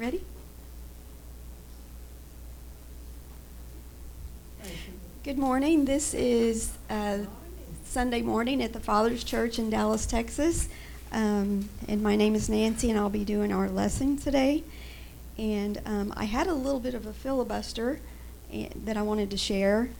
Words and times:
Ready? 0.00 0.22
Good 5.24 5.36
morning. 5.36 5.84
This 5.84 6.14
is 6.14 6.72
uh, 6.88 7.18
Sunday 7.84 8.22
morning 8.22 8.62
at 8.62 8.72
the 8.72 8.80
Father's 8.80 9.22
Church 9.22 9.58
in 9.58 9.68
Dallas, 9.68 10.06
Texas. 10.06 10.70
Um, 11.12 11.68
and 11.86 12.02
my 12.02 12.16
name 12.16 12.34
is 12.34 12.48
Nancy, 12.48 12.88
and 12.88 12.98
I'll 12.98 13.10
be 13.10 13.26
doing 13.26 13.52
our 13.52 13.68
lesson 13.68 14.16
today. 14.16 14.64
And 15.36 15.82
um, 15.84 16.14
I 16.16 16.24
had 16.24 16.46
a 16.46 16.54
little 16.54 16.80
bit 16.80 16.94
of 16.94 17.04
a 17.04 17.12
filibuster 17.12 18.00
eh, 18.50 18.70
that 18.86 18.96
I 18.96 19.02
wanted 19.02 19.30
to 19.32 19.36
share. 19.36 19.90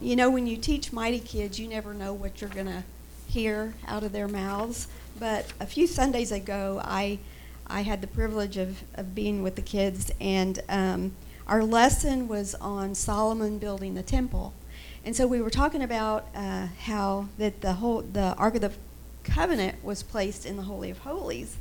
You 0.00 0.16
know, 0.16 0.30
when 0.30 0.46
you 0.46 0.56
teach 0.56 0.90
mighty 0.90 1.20
kids, 1.20 1.60
you 1.60 1.68
never 1.68 1.92
know 1.92 2.14
what 2.14 2.40
you're 2.40 2.48
going 2.48 2.64
to 2.64 2.82
hear 3.28 3.74
out 3.86 4.04
of 4.04 4.12
their 4.12 4.26
mouths. 4.26 4.88
But 5.18 5.52
a 5.60 5.66
few 5.66 5.86
Sundays 5.86 6.32
ago, 6.32 6.80
I 6.82 7.18
I 7.70 7.82
had 7.82 8.00
the 8.00 8.06
privilege 8.06 8.56
of, 8.56 8.82
of 8.94 9.14
being 9.14 9.42
with 9.42 9.54
the 9.54 9.62
kids, 9.62 10.10
and 10.20 10.60
um, 10.68 11.14
our 11.46 11.62
lesson 11.62 12.28
was 12.28 12.54
on 12.56 12.94
Solomon 12.94 13.58
building 13.58 13.94
the 13.94 14.02
temple. 14.02 14.52
And 15.04 15.16
so 15.16 15.26
we 15.26 15.40
were 15.40 15.50
talking 15.50 15.82
about 15.82 16.26
uh, 16.34 16.66
how 16.80 17.28
that 17.38 17.60
the 17.60 17.74
whole 17.74 18.02
the 18.02 18.34
Ark 18.34 18.56
of 18.56 18.60
the 18.60 18.72
Covenant 19.24 19.82
was 19.82 20.02
placed 20.02 20.44
in 20.44 20.56
the 20.56 20.64
Holy 20.64 20.90
of 20.90 20.98
Holies. 20.98 21.56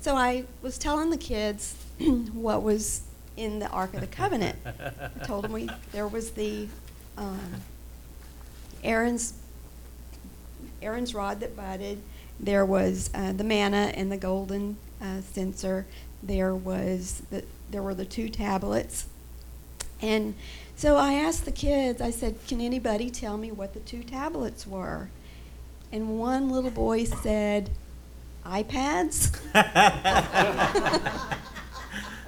So 0.00 0.16
I 0.16 0.44
was 0.62 0.78
telling 0.78 1.10
the 1.10 1.18
kids 1.18 1.74
what 2.32 2.62
was 2.62 3.02
in 3.36 3.58
the 3.58 3.68
Ark 3.68 3.94
of 3.94 4.00
the 4.00 4.06
Covenant. 4.06 4.58
I 4.64 5.24
told 5.24 5.44
them 5.44 5.52
we 5.52 5.68
there 5.92 6.08
was 6.08 6.32
the 6.32 6.68
um, 7.16 7.54
Aaron's 8.82 9.34
Aaron's 10.82 11.14
rod 11.14 11.40
that 11.40 11.54
budded. 11.54 12.02
There 12.38 12.64
was 12.64 13.10
uh, 13.14 13.32
the 13.32 13.44
manna 13.44 13.92
and 13.94 14.10
the 14.10 14.16
golden 14.16 14.78
uh, 15.00 15.20
censer. 15.20 15.86
There 16.22 16.54
was 16.54 17.22
the 17.30 17.44
there 17.70 17.82
were 17.82 17.94
the 17.94 18.04
two 18.04 18.28
tablets, 18.28 19.06
and 20.02 20.34
so 20.76 20.96
I 20.96 21.14
asked 21.14 21.44
the 21.44 21.52
kids. 21.52 22.00
I 22.00 22.10
said, 22.10 22.36
"Can 22.46 22.60
anybody 22.60 23.10
tell 23.10 23.38
me 23.38 23.50
what 23.50 23.74
the 23.74 23.80
two 23.80 24.02
tablets 24.02 24.66
were?" 24.66 25.08
And 25.92 26.18
one 26.18 26.50
little 26.50 26.70
boy 26.70 27.04
said, 27.04 27.70
"iPads." 28.44 29.38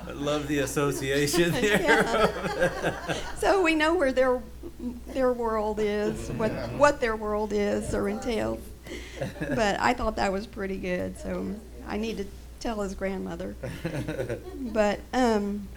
I 0.06 0.10
love 0.14 0.48
the 0.48 0.58
association 0.60 1.52
there. 1.60 1.80
Yeah. 1.80 3.14
so 3.36 3.62
we 3.62 3.74
know 3.74 3.94
where 3.94 4.12
their 4.12 4.40
their 5.08 5.32
world 5.32 5.78
is, 5.80 6.30
what 6.32 6.50
what 6.72 7.00
their 7.00 7.16
world 7.16 7.52
is 7.52 7.94
or 7.94 8.08
entails. 8.08 8.60
But 9.38 9.78
I 9.80 9.94
thought 9.94 10.16
that 10.16 10.32
was 10.32 10.46
pretty 10.46 10.76
good, 10.76 11.18
so 11.18 11.54
I 11.86 11.96
need 11.96 12.18
to 12.18 12.26
tell 12.62 12.80
his 12.80 12.94
grandmother. 12.94 13.56
But 14.72 15.00
um, 15.12 15.68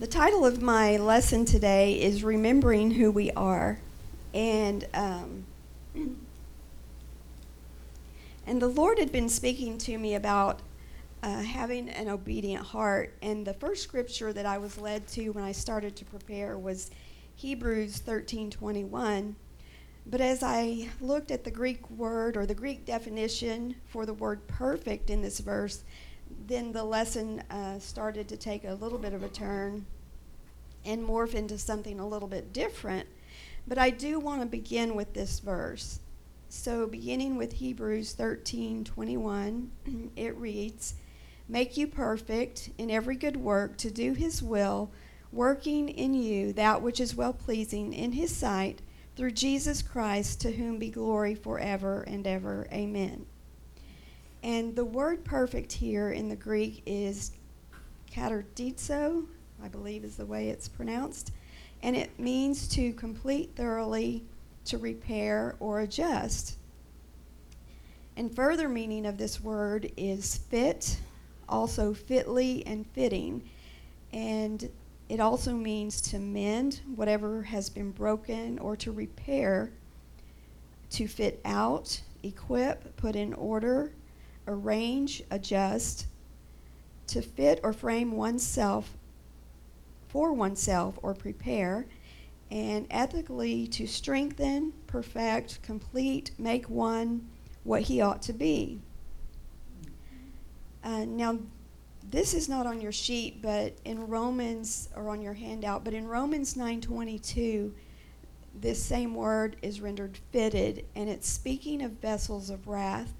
the 0.00 0.06
title 0.06 0.44
of 0.44 0.60
my 0.60 0.96
lesson 0.96 1.44
today 1.44 2.00
is 2.00 2.24
"Remembering 2.24 2.92
Who 2.92 3.12
We 3.12 3.30
Are," 3.32 3.78
and 4.34 4.86
um, 4.94 5.44
and 8.44 8.60
the 8.62 8.66
Lord 8.68 8.98
had 8.98 9.12
been 9.12 9.28
speaking 9.28 9.78
to 9.78 9.98
me 9.98 10.14
about 10.14 10.60
uh, 11.22 11.42
having 11.42 11.90
an 11.90 12.08
obedient 12.08 12.64
heart. 12.64 13.14
And 13.22 13.46
the 13.46 13.54
first 13.54 13.82
scripture 13.82 14.32
that 14.32 14.46
I 14.46 14.58
was 14.58 14.78
led 14.78 15.06
to 15.08 15.30
when 15.30 15.44
I 15.44 15.52
started 15.52 15.94
to 15.96 16.04
prepare 16.04 16.58
was 16.58 16.90
Hebrews 17.36 18.00
13:21. 18.00 19.34
But 20.10 20.22
as 20.22 20.42
I 20.42 20.88
looked 21.02 21.30
at 21.30 21.44
the 21.44 21.50
Greek 21.50 21.90
word 21.90 22.38
or 22.38 22.46
the 22.46 22.54
Greek 22.54 22.86
definition 22.86 23.74
for 23.84 24.06
the 24.06 24.14
word 24.14 24.46
perfect 24.46 25.10
in 25.10 25.20
this 25.20 25.38
verse, 25.38 25.84
then 26.46 26.72
the 26.72 26.84
lesson 26.84 27.42
uh, 27.50 27.78
started 27.78 28.26
to 28.28 28.36
take 28.38 28.64
a 28.64 28.74
little 28.74 28.98
bit 28.98 29.12
of 29.12 29.22
a 29.22 29.28
turn 29.28 29.84
and 30.86 31.06
morph 31.06 31.34
into 31.34 31.58
something 31.58 32.00
a 32.00 32.08
little 32.08 32.28
bit 32.28 32.54
different. 32.54 33.06
But 33.66 33.76
I 33.76 33.90
do 33.90 34.18
want 34.18 34.40
to 34.40 34.46
begin 34.46 34.94
with 34.94 35.12
this 35.12 35.40
verse. 35.40 36.00
So, 36.48 36.86
beginning 36.86 37.36
with 37.36 37.54
Hebrews 37.54 38.14
13:21, 38.14 39.68
it 40.16 40.34
reads, 40.38 40.94
"Make 41.46 41.76
you 41.76 41.86
perfect 41.86 42.70
in 42.78 42.90
every 42.90 43.16
good 43.16 43.36
work 43.36 43.76
to 43.78 43.90
do 43.90 44.14
His 44.14 44.42
will, 44.42 44.90
working 45.30 45.90
in 45.90 46.14
you 46.14 46.54
that 46.54 46.80
which 46.80 46.98
is 46.98 47.14
well 47.14 47.34
pleasing 47.34 47.92
in 47.92 48.12
His 48.12 48.34
sight, 48.34 48.80
through 49.18 49.32
Jesus 49.32 49.82
Christ, 49.82 50.40
to 50.42 50.52
whom 50.52 50.78
be 50.78 50.90
glory 50.90 51.34
forever 51.34 52.02
and 52.02 52.24
ever. 52.24 52.68
Amen." 52.72 53.26
And 54.44 54.76
the 54.76 54.84
word 54.84 55.24
perfect 55.24 55.72
here 55.72 56.12
in 56.12 56.28
the 56.28 56.36
Greek 56.36 56.82
is 56.86 57.32
katartizo, 58.08 59.26
I 59.60 59.66
believe 59.66 60.04
is 60.04 60.16
the 60.16 60.24
way 60.24 60.48
it's 60.48 60.68
pronounced, 60.68 61.32
and 61.82 61.96
it 61.96 62.16
means 62.18 62.68
to 62.68 62.92
complete 62.92 63.56
thoroughly, 63.56 64.24
to 64.66 64.78
repair 64.78 65.56
or 65.58 65.80
adjust. 65.80 66.56
And 68.16 68.32
further 68.32 68.68
meaning 68.68 69.04
of 69.04 69.18
this 69.18 69.40
word 69.40 69.90
is 69.96 70.36
fit, 70.36 71.00
also 71.48 71.92
fitly 71.92 72.64
and 72.66 72.86
fitting. 72.86 73.42
And 74.12 74.70
it 75.08 75.20
also 75.20 75.52
means 75.54 76.00
to 76.02 76.18
mend 76.18 76.80
whatever 76.94 77.42
has 77.42 77.70
been 77.70 77.92
broken 77.92 78.58
or 78.58 78.76
to 78.76 78.92
repair, 78.92 79.72
to 80.90 81.08
fit 81.08 81.40
out, 81.44 82.00
equip, 82.22 82.96
put 82.96 83.16
in 83.16 83.32
order, 83.34 83.92
arrange, 84.46 85.22
adjust, 85.30 86.06
to 87.06 87.22
fit 87.22 87.60
or 87.62 87.72
frame 87.72 88.12
oneself 88.12 88.92
for 90.08 90.32
oneself 90.32 90.98
or 91.02 91.14
prepare, 91.14 91.86
and 92.50 92.86
ethically 92.90 93.66
to 93.66 93.86
strengthen, 93.86 94.72
perfect, 94.86 95.62
complete, 95.62 96.30
make 96.38 96.68
one 96.68 97.28
what 97.64 97.82
he 97.82 98.00
ought 98.00 98.22
to 98.22 98.32
be. 98.32 98.80
Uh, 100.82 101.04
now, 101.04 101.38
this 102.10 102.34
is 102.34 102.48
not 102.48 102.66
on 102.66 102.80
your 102.80 102.92
sheet, 102.92 103.42
but 103.42 103.76
in 103.84 104.08
Romans 104.08 104.88
or 104.96 105.08
on 105.08 105.20
your 105.20 105.34
handout, 105.34 105.84
but 105.84 105.94
in 105.94 106.06
Romans 106.06 106.56
9:22, 106.56 107.74
this 108.54 108.82
same 108.82 109.14
word 109.14 109.56
is 109.62 109.80
rendered 109.80 110.18
fitted, 110.32 110.86
and 110.94 111.08
it's 111.08 111.28
speaking 111.28 111.82
of 111.82 111.92
vessels 111.92 112.50
of 112.50 112.66
wrath 112.66 113.14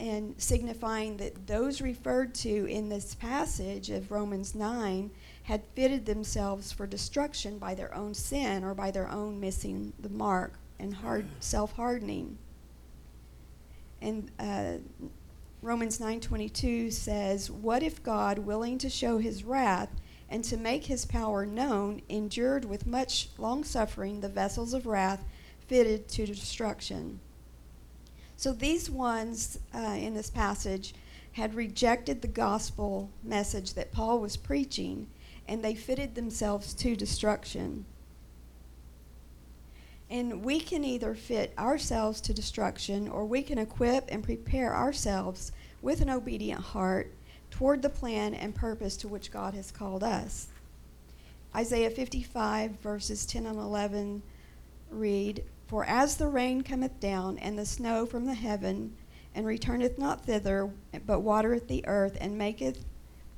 and 0.00 0.34
signifying 0.38 1.18
that 1.18 1.46
those 1.46 1.82
referred 1.82 2.34
to 2.34 2.66
in 2.66 2.88
this 2.88 3.14
passage 3.14 3.90
of 3.90 4.10
Romans 4.10 4.54
9 4.54 5.10
had 5.42 5.62
fitted 5.74 6.06
themselves 6.06 6.72
for 6.72 6.86
destruction 6.86 7.58
by 7.58 7.74
their 7.74 7.94
own 7.94 8.14
sin 8.14 8.64
or 8.64 8.74
by 8.74 8.90
their 8.90 9.10
own 9.10 9.38
missing 9.38 9.92
the 9.98 10.08
mark 10.08 10.54
and 10.78 10.94
hard 10.94 11.26
self-hardening. 11.40 12.38
And 14.00 14.30
uh, 14.38 14.78
Romans 15.62 16.00
9:22 16.00 16.90
says, 16.90 17.50
"What 17.50 17.82
if 17.82 18.02
God, 18.02 18.38
willing 18.38 18.78
to 18.78 18.88
show 18.88 19.18
his 19.18 19.44
wrath 19.44 19.90
and 20.28 20.42
to 20.44 20.56
make 20.56 20.86
his 20.86 21.04
power 21.04 21.44
known, 21.44 22.00
endured 22.08 22.64
with 22.64 22.86
much 22.86 23.28
long-suffering 23.36 24.20
the 24.20 24.30
vessels 24.30 24.72
of 24.72 24.86
wrath 24.86 25.22
fitted 25.66 26.08
to 26.08 26.24
destruction?" 26.24 27.20
So 28.38 28.54
these 28.54 28.88
ones 28.88 29.58
uh, 29.74 29.98
in 30.00 30.14
this 30.14 30.30
passage 30.30 30.94
had 31.32 31.54
rejected 31.54 32.22
the 32.22 32.28
gospel 32.28 33.10
message 33.22 33.74
that 33.74 33.92
Paul 33.92 34.18
was 34.18 34.38
preaching, 34.38 35.08
and 35.46 35.62
they 35.62 35.74
fitted 35.74 36.14
themselves 36.14 36.72
to 36.74 36.96
destruction. 36.96 37.84
And 40.10 40.44
we 40.44 40.58
can 40.58 40.82
either 40.84 41.14
fit 41.14 41.54
ourselves 41.56 42.20
to 42.22 42.34
destruction 42.34 43.08
or 43.08 43.24
we 43.24 43.42
can 43.42 43.58
equip 43.58 44.10
and 44.10 44.24
prepare 44.24 44.74
ourselves 44.74 45.52
with 45.80 46.00
an 46.00 46.10
obedient 46.10 46.60
heart 46.60 47.12
toward 47.50 47.82
the 47.82 47.88
plan 47.88 48.34
and 48.34 48.54
purpose 48.54 48.96
to 48.98 49.08
which 49.08 49.30
God 49.30 49.54
has 49.54 49.70
called 49.70 50.02
us. 50.02 50.48
Isaiah 51.54 51.90
55, 51.90 52.72
verses 52.80 53.26
10 53.26 53.46
and 53.46 53.58
11 53.58 54.22
read 54.90 55.44
For 55.66 55.84
as 55.84 56.16
the 56.16 56.28
rain 56.28 56.62
cometh 56.62 56.98
down 57.00 57.38
and 57.38 57.58
the 57.58 57.66
snow 57.66 58.06
from 58.06 58.24
the 58.24 58.34
heaven, 58.34 58.96
and 59.34 59.46
returneth 59.46 59.98
not 59.98 60.26
thither, 60.26 60.70
but 61.06 61.20
watereth 61.20 61.68
the 61.68 61.86
earth, 61.86 62.16
and 62.20 62.36
maketh 62.36 62.84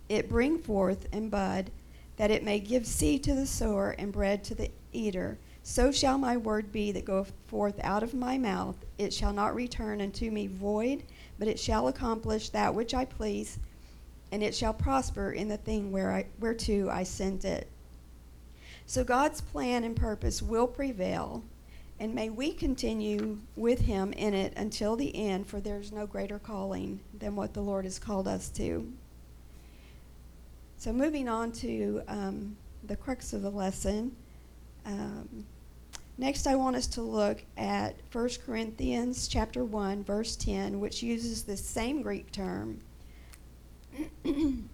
it 0.08 0.28
bring 0.28 0.58
forth 0.58 1.06
and 1.12 1.30
bud, 1.30 1.70
that 2.16 2.30
it 2.30 2.44
may 2.44 2.60
give 2.60 2.86
seed 2.86 3.22
to 3.24 3.34
the 3.34 3.46
sower 3.46 3.90
and 3.90 4.12
bread 4.12 4.44
to 4.44 4.54
the 4.54 4.70
eater. 4.92 5.38
So 5.64 5.92
shall 5.92 6.18
my 6.18 6.36
word 6.36 6.72
be 6.72 6.90
that 6.92 7.04
goeth 7.04 7.32
forth 7.46 7.78
out 7.84 8.02
of 8.02 8.14
my 8.14 8.36
mouth. 8.36 8.76
It 8.98 9.12
shall 9.12 9.32
not 9.32 9.54
return 9.54 10.00
unto 10.00 10.30
me 10.30 10.48
void, 10.48 11.04
but 11.38 11.48
it 11.48 11.58
shall 11.58 11.88
accomplish 11.88 12.48
that 12.48 12.74
which 12.74 12.94
I 12.94 13.04
please, 13.04 13.58
and 14.32 14.42
it 14.42 14.54
shall 14.54 14.74
prosper 14.74 15.30
in 15.30 15.48
the 15.48 15.56
thing 15.56 15.92
where 15.92 16.12
I, 16.12 16.26
whereto 16.40 16.88
I 16.88 17.04
sent 17.04 17.44
it. 17.44 17.68
So 18.86 19.04
God's 19.04 19.40
plan 19.40 19.84
and 19.84 19.94
purpose 19.94 20.42
will 20.42 20.66
prevail, 20.66 21.44
and 22.00 22.14
may 22.14 22.28
we 22.28 22.52
continue 22.52 23.38
with 23.54 23.82
Him 23.82 24.12
in 24.14 24.34
it 24.34 24.52
until 24.56 24.96
the 24.96 25.14
end, 25.14 25.46
for 25.46 25.60
there's 25.60 25.92
no 25.92 26.06
greater 26.06 26.40
calling 26.40 26.98
than 27.16 27.36
what 27.36 27.54
the 27.54 27.60
Lord 27.60 27.84
has 27.84 28.00
called 28.00 28.26
us 28.26 28.48
to. 28.50 28.92
So 30.76 30.92
moving 30.92 31.28
on 31.28 31.52
to 31.52 32.02
um, 32.08 32.56
the 32.82 32.96
crux 32.96 33.32
of 33.32 33.42
the 33.42 33.50
lesson. 33.50 34.16
Um, 34.84 35.46
next, 36.18 36.46
I 36.46 36.54
want 36.54 36.76
us 36.76 36.86
to 36.88 37.02
look 37.02 37.44
at 37.56 37.96
1 38.12 38.28
Corinthians 38.44 39.28
chapter 39.28 39.64
1, 39.64 40.04
verse 40.04 40.36
10, 40.36 40.80
which 40.80 41.02
uses 41.02 41.42
the 41.42 41.56
same 41.56 42.02
Greek 42.02 42.32
term. 42.32 42.80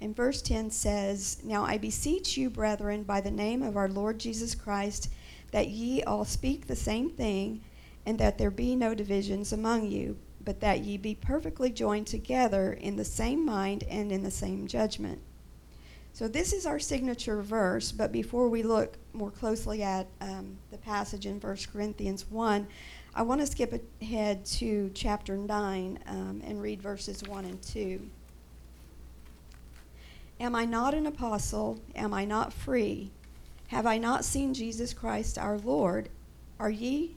And 0.00 0.14
verse 0.14 0.40
10 0.42 0.70
says, 0.70 1.38
Now 1.42 1.64
I 1.64 1.76
beseech 1.76 2.36
you, 2.36 2.50
brethren, 2.50 3.02
by 3.02 3.20
the 3.20 3.30
name 3.30 3.62
of 3.62 3.76
our 3.76 3.88
Lord 3.88 4.18
Jesus 4.18 4.54
Christ, 4.54 5.10
that 5.50 5.68
ye 5.68 6.02
all 6.04 6.24
speak 6.24 6.66
the 6.66 6.76
same 6.76 7.10
thing, 7.10 7.62
and 8.06 8.18
that 8.18 8.38
there 8.38 8.50
be 8.50 8.76
no 8.76 8.94
divisions 8.94 9.52
among 9.52 9.90
you, 9.90 10.16
but 10.48 10.60
that 10.60 10.80
ye 10.80 10.96
be 10.96 11.14
perfectly 11.14 11.68
joined 11.68 12.06
together 12.06 12.72
in 12.72 12.96
the 12.96 13.04
same 13.04 13.44
mind 13.44 13.84
and 13.84 14.10
in 14.10 14.22
the 14.22 14.30
same 14.30 14.66
judgment. 14.66 15.20
So, 16.14 16.26
this 16.26 16.54
is 16.54 16.64
our 16.64 16.78
signature 16.78 17.42
verse, 17.42 17.92
but 17.92 18.12
before 18.12 18.48
we 18.48 18.62
look 18.62 18.96
more 19.12 19.30
closely 19.30 19.82
at 19.82 20.06
um, 20.22 20.56
the 20.70 20.78
passage 20.78 21.26
in 21.26 21.38
1 21.38 21.56
Corinthians 21.70 22.30
1, 22.30 22.66
I 23.14 23.20
want 23.20 23.42
to 23.42 23.46
skip 23.46 23.78
ahead 24.00 24.46
to 24.46 24.90
chapter 24.94 25.36
9 25.36 25.98
um, 26.06 26.40
and 26.42 26.62
read 26.62 26.80
verses 26.80 27.22
1 27.24 27.44
and 27.44 27.60
2. 27.60 28.08
Am 30.40 30.56
I 30.56 30.64
not 30.64 30.94
an 30.94 31.06
apostle? 31.06 31.78
Am 31.94 32.14
I 32.14 32.24
not 32.24 32.54
free? 32.54 33.10
Have 33.66 33.84
I 33.84 33.98
not 33.98 34.24
seen 34.24 34.54
Jesus 34.54 34.94
Christ 34.94 35.36
our 35.36 35.58
Lord? 35.58 36.08
Are 36.58 36.70
ye 36.70 37.16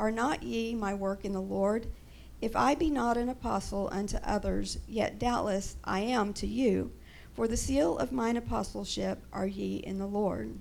are 0.00 0.10
not 0.10 0.42
ye 0.42 0.74
my 0.74 0.94
work 0.94 1.24
in 1.24 1.32
the 1.32 1.40
Lord? 1.40 1.86
If 2.42 2.54
I 2.54 2.74
be 2.74 2.90
not 2.90 3.16
an 3.16 3.30
apostle 3.30 3.88
unto 3.90 4.18
others, 4.18 4.78
yet 4.86 5.18
doubtless 5.18 5.76
I 5.82 6.00
am 6.00 6.34
to 6.34 6.46
you, 6.46 6.92
for 7.32 7.48
the 7.48 7.56
seal 7.56 7.96
of 7.96 8.12
mine 8.12 8.36
apostleship 8.36 9.22
are 9.32 9.46
ye 9.46 9.76
in 9.76 9.98
the 9.98 10.06
Lord. 10.06 10.58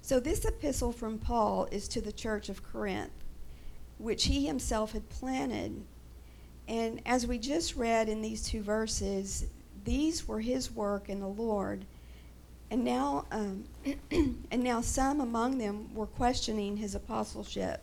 So 0.00 0.18
this 0.18 0.46
epistle 0.46 0.92
from 0.92 1.18
Paul 1.18 1.68
is 1.70 1.86
to 1.88 2.00
the 2.00 2.12
church 2.12 2.48
of 2.48 2.62
Corinth, 2.62 3.12
which 3.98 4.24
he 4.24 4.46
himself 4.46 4.92
had 4.92 5.10
planted 5.10 5.84
and 6.68 7.00
as 7.06 7.26
we 7.26 7.38
just 7.38 7.76
read 7.76 8.08
in 8.08 8.22
these 8.22 8.42
two 8.42 8.62
verses, 8.62 9.46
these 9.84 10.26
were 10.26 10.40
his 10.40 10.72
work 10.72 11.08
in 11.08 11.20
the 11.20 11.28
Lord. 11.28 11.84
And 12.70 12.84
now, 12.84 13.26
um, 13.30 13.64
and 14.10 14.62
now 14.62 14.80
some 14.80 15.20
among 15.20 15.58
them 15.58 15.94
were 15.94 16.06
questioning 16.06 16.76
his 16.76 16.94
apostleship. 16.94 17.82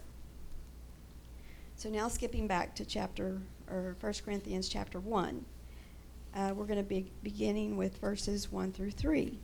So 1.76 1.90
now 1.90 2.08
skipping 2.08 2.48
back 2.48 2.76
to 2.76 2.86
chapter 2.86 3.42
or 3.70 3.96
1 4.00 4.14
Corinthians 4.24 4.70
chapter 4.70 5.00
1. 5.00 5.46
Uh, 6.36 6.54
we're 6.56 6.66
going 6.66 6.78
to 6.78 6.84
be 6.84 7.12
beginning 7.24 7.78
with 7.78 7.98
verses 7.98 8.52
1 8.52 8.72
through 8.72 8.92
3. 8.92 9.38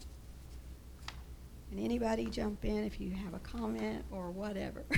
And 1.72 1.80
anybody 1.80 2.26
jump 2.26 2.66
in 2.66 2.84
if 2.84 3.00
you 3.00 3.12
have 3.12 3.34
a 3.34 3.40
comment 3.40 4.04
or 4.12 4.32
whatever. 4.32 4.86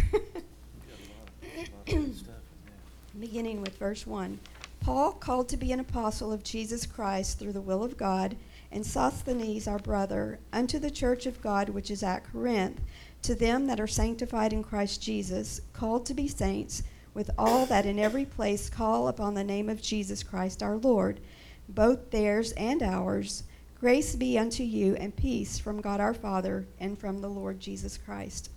beginning 3.19 3.62
with 3.62 3.78
verse 3.78 4.07
1. 4.07 4.39
Paul, 4.80 5.12
called 5.12 5.50
to 5.50 5.57
be 5.57 5.72
an 5.72 5.80
apostle 5.80 6.31
of 6.31 6.44
Jesus 6.44 6.86
Christ 6.86 7.38
through 7.38 7.54
the 7.54 7.62
will 7.62 7.83
of 7.83 7.98
God, 7.98 8.36
and 8.72 8.86
Sosthenes, 8.86 9.68
our 9.68 9.78
brother, 9.80 10.39
unto 10.51 10.80
the 10.80 10.89
church 10.89 11.25
of 11.25 11.42
God 11.42 11.69
which 11.69 11.92
is 11.92 12.04
at 12.04 12.31
Corinth, 12.31 12.81
to 13.22 13.36
them 13.36 13.68
that 13.68 13.80
are 13.80 13.88
sanctified 13.88 14.54
in 14.54 14.63
Christ 14.63 15.01
Jesus, 15.01 15.62
called 15.74 16.06
to 16.07 16.13
be 16.13 16.28
saints, 16.28 16.83
with 17.13 17.29
all 17.37 17.65
that 17.65 17.85
in 17.85 17.99
every 17.99 18.25
place 18.25 18.69
call 18.69 19.07
upon 19.07 19.33
the 19.33 19.43
name 19.43 19.69
of 19.69 19.81
Jesus 19.81 20.23
Christ 20.23 20.63
our 20.63 20.77
Lord, 20.77 21.19
both 21.67 22.11
theirs 22.11 22.51
and 22.53 22.81
ours. 22.81 23.43
Grace 23.79 24.15
be 24.15 24.37
unto 24.37 24.63
you 24.63 24.95
and 24.95 25.15
peace 25.15 25.57
from 25.57 25.81
God 25.81 25.99
our 25.99 26.13
Father 26.13 26.67
and 26.79 26.97
from 26.97 27.21
the 27.21 27.29
Lord 27.29 27.59
Jesus 27.59 27.97
Christ. 27.97 28.51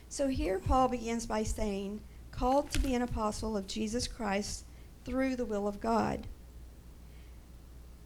so 0.10 0.28
here 0.28 0.60
Paul 0.60 0.90
begins 0.90 1.26
by 1.26 1.44
saying, 1.44 2.02
called 2.32 2.72
to 2.72 2.80
be 2.80 2.94
an 2.94 3.02
apostle 3.02 3.58
of 3.58 3.68
Jesus 3.68 4.08
Christ 4.08 4.66
through 5.06 5.36
the 5.36 5.46
will 5.46 5.68
of 5.68 5.82
God. 5.82 6.28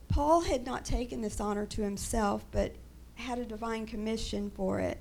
Paul 0.08 0.42
had 0.42 0.66
not 0.66 0.86
taken 0.86 1.22
this 1.22 1.40
honor 1.40 1.66
to 1.66 1.82
himself, 1.82 2.46
but 2.52 2.76
had 3.16 3.40
a 3.40 3.46
divine 3.46 3.86
commission 3.86 4.52
for 4.56 4.80
it. 4.80 5.00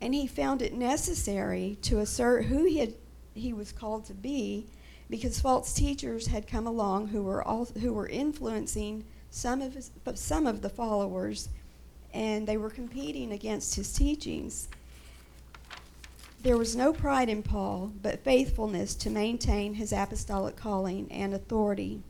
And 0.00 0.14
he 0.14 0.26
found 0.26 0.62
it 0.62 0.72
necessary 0.72 1.78
to 1.82 1.98
assert 1.98 2.46
who 2.46 2.64
he, 2.64 2.78
had, 2.78 2.94
he 3.34 3.52
was 3.52 3.72
called 3.72 4.06
to 4.06 4.14
be 4.14 4.66
because 5.10 5.40
false 5.40 5.74
teachers 5.74 6.28
had 6.28 6.46
come 6.46 6.66
along 6.66 7.08
who 7.08 7.22
were, 7.22 7.42
all, 7.42 7.66
who 7.80 7.92
were 7.92 8.08
influencing 8.08 9.04
some 9.30 9.60
of, 9.60 9.74
his, 9.74 9.90
some 10.14 10.46
of 10.46 10.62
the 10.62 10.68
followers, 10.68 11.48
and 12.14 12.46
they 12.46 12.56
were 12.56 12.70
competing 12.70 13.32
against 13.32 13.74
his 13.74 13.92
teachings. 13.92 14.68
There 16.42 16.56
was 16.56 16.74
no 16.74 16.92
pride 16.92 17.28
in 17.28 17.42
Paul, 17.42 17.92
but 18.00 18.24
faithfulness 18.24 18.94
to 18.96 19.10
maintain 19.10 19.74
his 19.74 19.92
apostolic 19.92 20.56
calling 20.56 21.10
and 21.10 21.34
authority. 21.34 22.02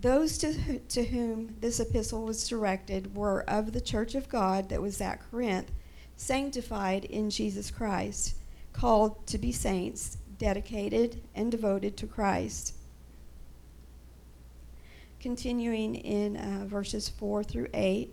Those 0.00 0.38
to, 0.38 0.78
to 0.78 1.04
whom 1.04 1.56
this 1.60 1.78
epistle 1.78 2.24
was 2.24 2.48
directed 2.48 3.16
were 3.16 3.42
of 3.48 3.72
the 3.72 3.80
church 3.80 4.14
of 4.14 4.28
God 4.28 4.68
that 4.70 4.82
was 4.82 5.00
at 5.00 5.20
Corinth, 5.30 5.70
sanctified 6.18 7.04
in 7.04 7.30
Jesus 7.30 7.70
Christ, 7.70 8.34
called 8.72 9.26
to 9.28 9.38
be 9.38 9.52
saints, 9.52 10.18
dedicated 10.36 11.22
and 11.34 11.50
devoted 11.50 11.96
to 11.96 12.06
Christ. 12.06 12.74
Continuing 15.20 15.94
in 15.94 16.36
uh, 16.36 16.66
verses 16.66 17.08
4 17.08 17.44
through 17.44 17.68
8. 17.72 18.12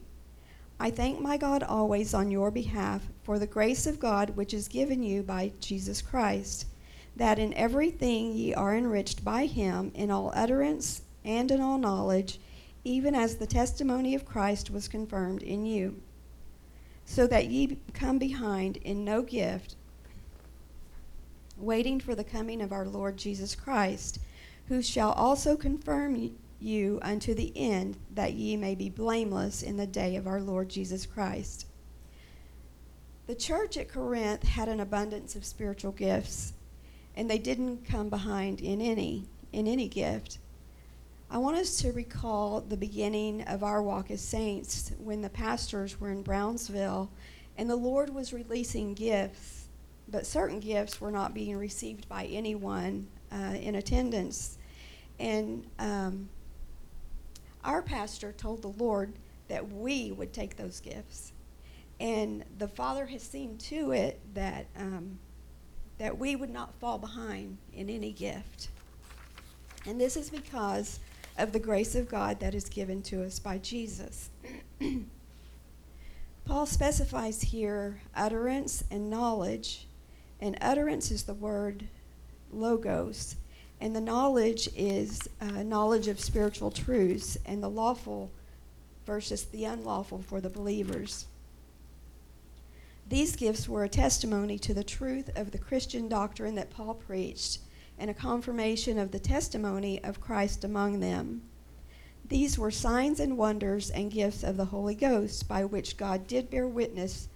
I 0.80 0.92
thank 0.92 1.20
my 1.20 1.36
God 1.36 1.64
always 1.64 2.14
on 2.14 2.32
your 2.32 2.52
behalf 2.52 3.02
for 3.24 3.40
the 3.40 3.48
grace 3.48 3.88
of 3.88 4.00
God 4.00 4.32
which 4.32 4.54
is 4.54 4.68
given 4.68 5.02
you 5.02 5.24
by 5.24 5.52
Jesus 5.60 6.02
Christ, 6.02 6.68
that 7.16 7.40
in 7.40 7.54
everything 7.56 8.34
ye 8.34 8.54
are 8.54 8.78
enriched 8.78 9.26
by 9.26 9.48
him 9.48 9.92
in 9.96 10.12
all 10.12 10.32
utterance 10.36 11.02
and 11.24 11.50
in 11.50 11.60
all 11.60 11.80
knowledge, 11.80 12.40
even 12.84 13.16
as 13.16 13.38
the 13.38 13.48
testimony 13.48 14.14
of 14.14 14.26
Christ 14.26 14.70
was 14.70 14.88
confirmed 14.88 15.42
in 15.42 15.66
you, 15.66 16.02
so 17.06 17.28
that 17.28 17.48
ye 17.48 17.78
come 17.94 18.18
behind 18.18 18.78
in 18.78 19.06
no 19.06 19.22
gift, 19.22 19.76
waiting 21.58 22.00
for 22.00 22.16
the 22.16 22.24
coming 22.24 22.62
of 22.62 22.74
our 22.74 22.86
Lord 22.86 23.18
Jesus 23.18 23.56
Christ, 23.56 24.20
who 24.68 24.82
shall 24.82 25.12
also 25.14 25.56
confirm 25.56 26.32
you 26.60 27.00
unto 27.02 27.34
the 27.34 27.54
end, 27.56 27.98
that 28.14 28.34
ye 28.34 28.58
may 28.58 28.76
be 28.76 28.90
blameless 28.90 29.62
in 29.62 29.78
the 29.78 29.88
day 29.88 30.16
of 30.16 30.26
our 30.26 30.42
Lord 30.42 30.70
Jesus 30.70 31.06
Christ. 31.06 31.68
The 33.28 33.36
church 33.36 33.78
at 33.78 33.90
Corinth 33.90 34.44
had 34.44 34.68
an 34.68 34.80
abundance 34.80 35.36
of 35.36 35.46
spiritual 35.46 35.92
gifts, 35.92 36.54
and 37.16 37.30
they 37.30 37.38
didn't 37.38 37.86
come 37.86 38.10
behind 38.10 38.62
in 38.62 38.82
any 38.82 39.26
in 39.52 39.68
any 39.68 39.88
gift. 39.88 40.38
I 41.36 41.38
want 41.38 41.58
us 41.58 41.76
to 41.82 41.92
recall 41.92 42.62
the 42.62 42.78
beginning 42.78 43.42
of 43.42 43.62
our 43.62 43.84
walk 43.84 44.10
as 44.10 44.22
saints 44.22 44.94
when 44.98 45.22
the 45.22 45.28
pastors 45.28 46.00
were 46.00 46.10
in 46.10 46.22
Brownsville 46.22 47.12
and 47.58 47.70
the 47.70 47.76
Lord 47.76 48.16
was 48.16 48.32
releasing 48.32 48.94
gifts, 48.94 49.68
but 50.08 50.26
certain 50.26 50.62
gifts 50.62 51.02
were 51.02 51.12
not 51.12 51.34
being 51.34 51.58
received 51.58 52.08
by 52.08 52.24
anyone 52.28 53.10
uh, 53.34 53.58
in 53.60 53.76
attendance. 53.76 54.58
And 55.20 55.66
um, 55.78 56.30
our 57.66 57.82
pastor 57.82 58.32
told 58.32 58.62
the 58.62 58.70
Lord 58.82 59.12
that 59.50 59.70
we 59.70 60.14
would 60.14 60.32
take 60.32 60.56
those 60.56 60.80
gifts. 60.80 61.34
And 62.00 62.46
the 62.60 62.70
Father 62.70 63.08
has 63.08 63.24
seen 63.24 63.58
to 63.58 63.92
it 63.92 64.22
that, 64.36 64.68
um, 64.78 65.20
that 65.98 66.18
we 66.18 66.38
would 66.38 66.50
not 66.50 66.74
fall 66.80 66.98
behind 66.98 67.58
in 67.74 67.90
any 67.90 68.14
gift. 68.14 68.70
And 69.86 70.00
this 70.00 70.16
is 70.16 70.30
because 70.30 71.02
of 71.38 71.52
the 71.52 71.60
grace 71.60 71.96
of 71.96 72.10
God 72.10 72.40
that 72.40 72.56
is 72.56 72.70
given 72.70 73.02
to 73.04 73.24
us 73.24 73.40
by 73.40 73.58
Jesus. 73.58 74.30
Paul 76.46 76.66
specifies 76.66 77.42
here 77.42 78.02
utterance 78.16 78.84
and 78.92 79.10
knowledge, 79.10 79.88
and 80.40 80.58
utterance 80.62 81.12
is 81.12 81.24
the 81.24 81.34
word 81.34 81.88
logos, 82.52 83.36
and 83.82 83.96
the 83.96 84.02
knowledge 84.02 84.70
is 84.76 85.28
uh, 85.42 85.64
knowledge 85.64 86.08
of 86.08 86.20
spiritual 86.20 86.72
truths, 86.72 87.38
and 87.46 87.62
the 87.62 87.70
lawful 87.70 88.32
versus 89.06 89.46
the 89.46 89.66
unlawful 89.66 90.22
for 90.22 90.40
the 90.40 90.50
believers. 90.50 91.26
These 93.08 93.36
gifts 93.36 93.70
were 93.70 93.84
a 93.84 93.90
testimony 93.90 94.58
to 94.60 94.74
the 94.74 94.84
truth 94.84 95.30
of 95.36 95.52
the 95.52 95.60
Christian 95.60 96.08
doctrine 96.08 96.56
that 96.56 96.72
Paul 96.72 96.96
preached 96.96 97.60
and 97.98 98.10
a 98.10 98.14
confirmation 98.14 98.98
of 98.98 99.12
the 99.12 99.20
testimony 99.20 100.04
of 100.04 100.22
Christ 100.22 100.64
among 100.64 101.00
them. 101.00 101.42
These 102.28 102.58
were 102.58 102.72
signs 102.72 103.20
and 103.20 103.38
wonders 103.38 103.90
and 103.90 104.12
gifts 104.12 104.44
of 104.44 104.58
the 104.58 104.66
Holy 104.66 104.96
Ghost 104.96 105.48
by 105.48 105.64
which 105.64 105.98
God 105.98 106.28
did 106.28 106.50
bear 106.50 106.68
witness 106.68 107.28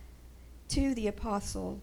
to 0.69 0.93
the 0.95 1.07
apostle 1.07 1.79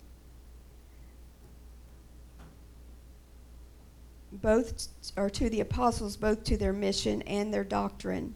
both 4.33 4.89
or 5.17 5.31
to 5.31 5.49
the 5.49 5.61
apostles 5.61 6.17
both 6.17 6.45
to 6.45 6.57
their 6.57 6.73
mission 6.73 7.23
and 7.23 7.53
their 7.53 7.65
doctrine. 7.65 8.35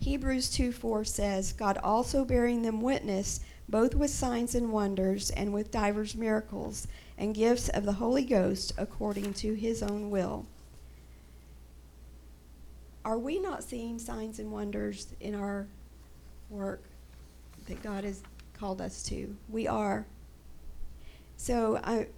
Hebrews 0.00 0.50
2 0.50 0.72
4 0.72 1.04
says, 1.04 1.52
God 1.52 1.78
also 1.78 2.24
bearing 2.24 2.62
them 2.62 2.80
witness, 2.80 3.40
both 3.68 3.94
with 3.94 4.10
signs 4.10 4.54
and 4.54 4.72
wonders, 4.72 5.30
and 5.30 5.52
with 5.52 5.70
divers 5.70 6.14
miracles, 6.14 6.86
and 7.18 7.34
gifts 7.34 7.68
of 7.68 7.84
the 7.84 7.92
Holy 7.92 8.24
Ghost 8.24 8.72
according 8.76 9.34
to 9.34 9.54
his 9.54 9.82
own 9.82 10.10
will. 10.10 10.46
Are 13.04 13.18
we 13.18 13.38
not 13.38 13.62
seeing 13.62 13.98
signs 13.98 14.38
and 14.38 14.50
wonders 14.50 15.14
in 15.20 15.34
our 15.34 15.66
work 16.50 16.82
that 17.66 17.82
God 17.82 18.04
has 18.04 18.22
called 18.54 18.80
us 18.80 19.04
to? 19.04 19.36
We 19.48 19.68
are. 19.68 20.06
So 21.36 21.80
I, 21.84 22.08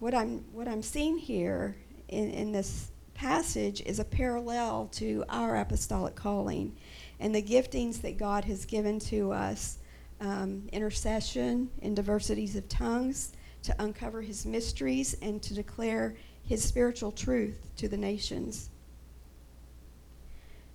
what 0.00 0.14
I'm 0.14 0.44
what 0.52 0.68
I'm 0.68 0.82
seeing 0.82 1.16
here 1.16 1.76
in, 2.08 2.30
in 2.30 2.52
this 2.52 2.90
passage 3.14 3.80
is 3.86 3.98
a 3.98 4.04
parallel 4.04 4.88
to 4.92 5.24
our 5.28 5.56
apostolic 5.56 6.14
calling 6.14 6.76
and 7.20 7.34
the 7.34 7.42
giftings 7.42 8.02
that 8.02 8.18
God 8.18 8.44
has 8.44 8.66
given 8.66 8.98
to 9.00 9.32
us 9.32 9.78
um, 10.24 10.68
intercession 10.72 11.70
in 11.82 11.94
diversities 11.94 12.56
of 12.56 12.68
tongues, 12.68 13.32
to 13.62 13.74
uncover 13.82 14.22
his 14.22 14.44
mysteries, 14.44 15.16
and 15.22 15.42
to 15.42 15.54
declare 15.54 16.16
his 16.42 16.62
spiritual 16.62 17.12
truth 17.12 17.70
to 17.76 17.88
the 17.88 17.96
nations. 17.96 18.70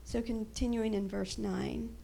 So, 0.04 0.22
continuing 0.22 0.94
in 0.94 1.08
verse 1.08 1.38
9 1.38 1.96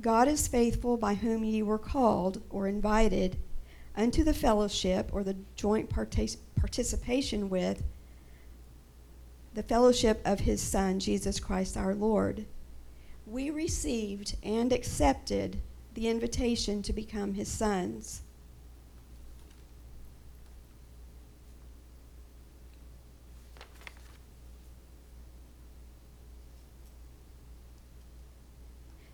God 0.00 0.28
is 0.28 0.48
faithful 0.48 0.96
by 0.96 1.14
whom 1.14 1.44
ye 1.44 1.62
were 1.62 1.78
called 1.78 2.42
or 2.50 2.66
invited 2.66 3.36
unto 3.96 4.24
the 4.24 4.34
fellowship 4.34 5.08
or 5.12 5.22
the 5.22 5.36
joint 5.54 5.88
partic- 5.88 6.38
participation 6.56 7.48
with 7.48 7.84
the 9.54 9.62
fellowship 9.62 10.20
of 10.24 10.40
his 10.40 10.60
Son, 10.60 10.98
Jesus 10.98 11.38
Christ 11.38 11.76
our 11.76 11.94
Lord. 11.94 12.46
We 13.26 13.50
received 13.50 14.36
and 14.42 14.72
accepted 14.72 15.60
the 15.94 16.08
invitation 16.08 16.82
to 16.82 16.92
become 16.92 17.34
his 17.34 17.48
sons. 17.48 18.22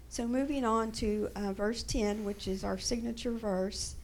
So, 0.09 0.27
moving 0.27 0.65
on 0.65 0.91
to 0.93 1.31
uh, 1.37 1.53
verse 1.53 1.85
10, 1.85 2.25
which 2.25 2.49
is 2.49 2.65
our 2.65 2.79
signature 2.79 3.33
verse. 3.33 3.95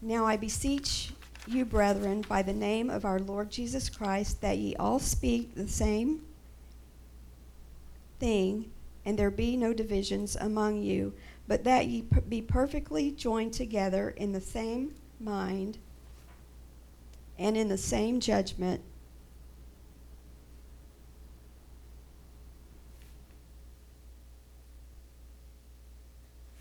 Now 0.00 0.24
I 0.24 0.36
beseech 0.36 1.10
you, 1.46 1.64
brethren, 1.64 2.24
by 2.28 2.42
the 2.42 2.52
name 2.52 2.88
of 2.88 3.04
our 3.04 3.18
Lord 3.18 3.50
Jesus 3.50 3.90
Christ, 3.90 4.40
that 4.42 4.58
ye 4.58 4.76
all 4.76 4.98
speak 4.98 5.54
the 5.54 5.68
same 5.68 6.22
thing, 8.20 8.70
and 9.04 9.18
there 9.18 9.30
be 9.30 9.56
no 9.56 9.72
divisions 9.72 10.36
among 10.36 10.82
you, 10.82 11.12
but 11.50 11.64
that 11.64 11.88
ye 11.88 12.04
be 12.28 12.40
perfectly 12.40 13.10
joined 13.10 13.52
together 13.52 14.10
in 14.10 14.30
the 14.30 14.40
same 14.40 14.94
mind 15.18 15.78
and 17.40 17.56
in 17.56 17.66
the 17.66 17.76
same 17.76 18.20
judgment. 18.20 18.80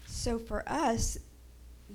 So 0.07 0.39
for 0.39 0.67
us, 0.67 1.19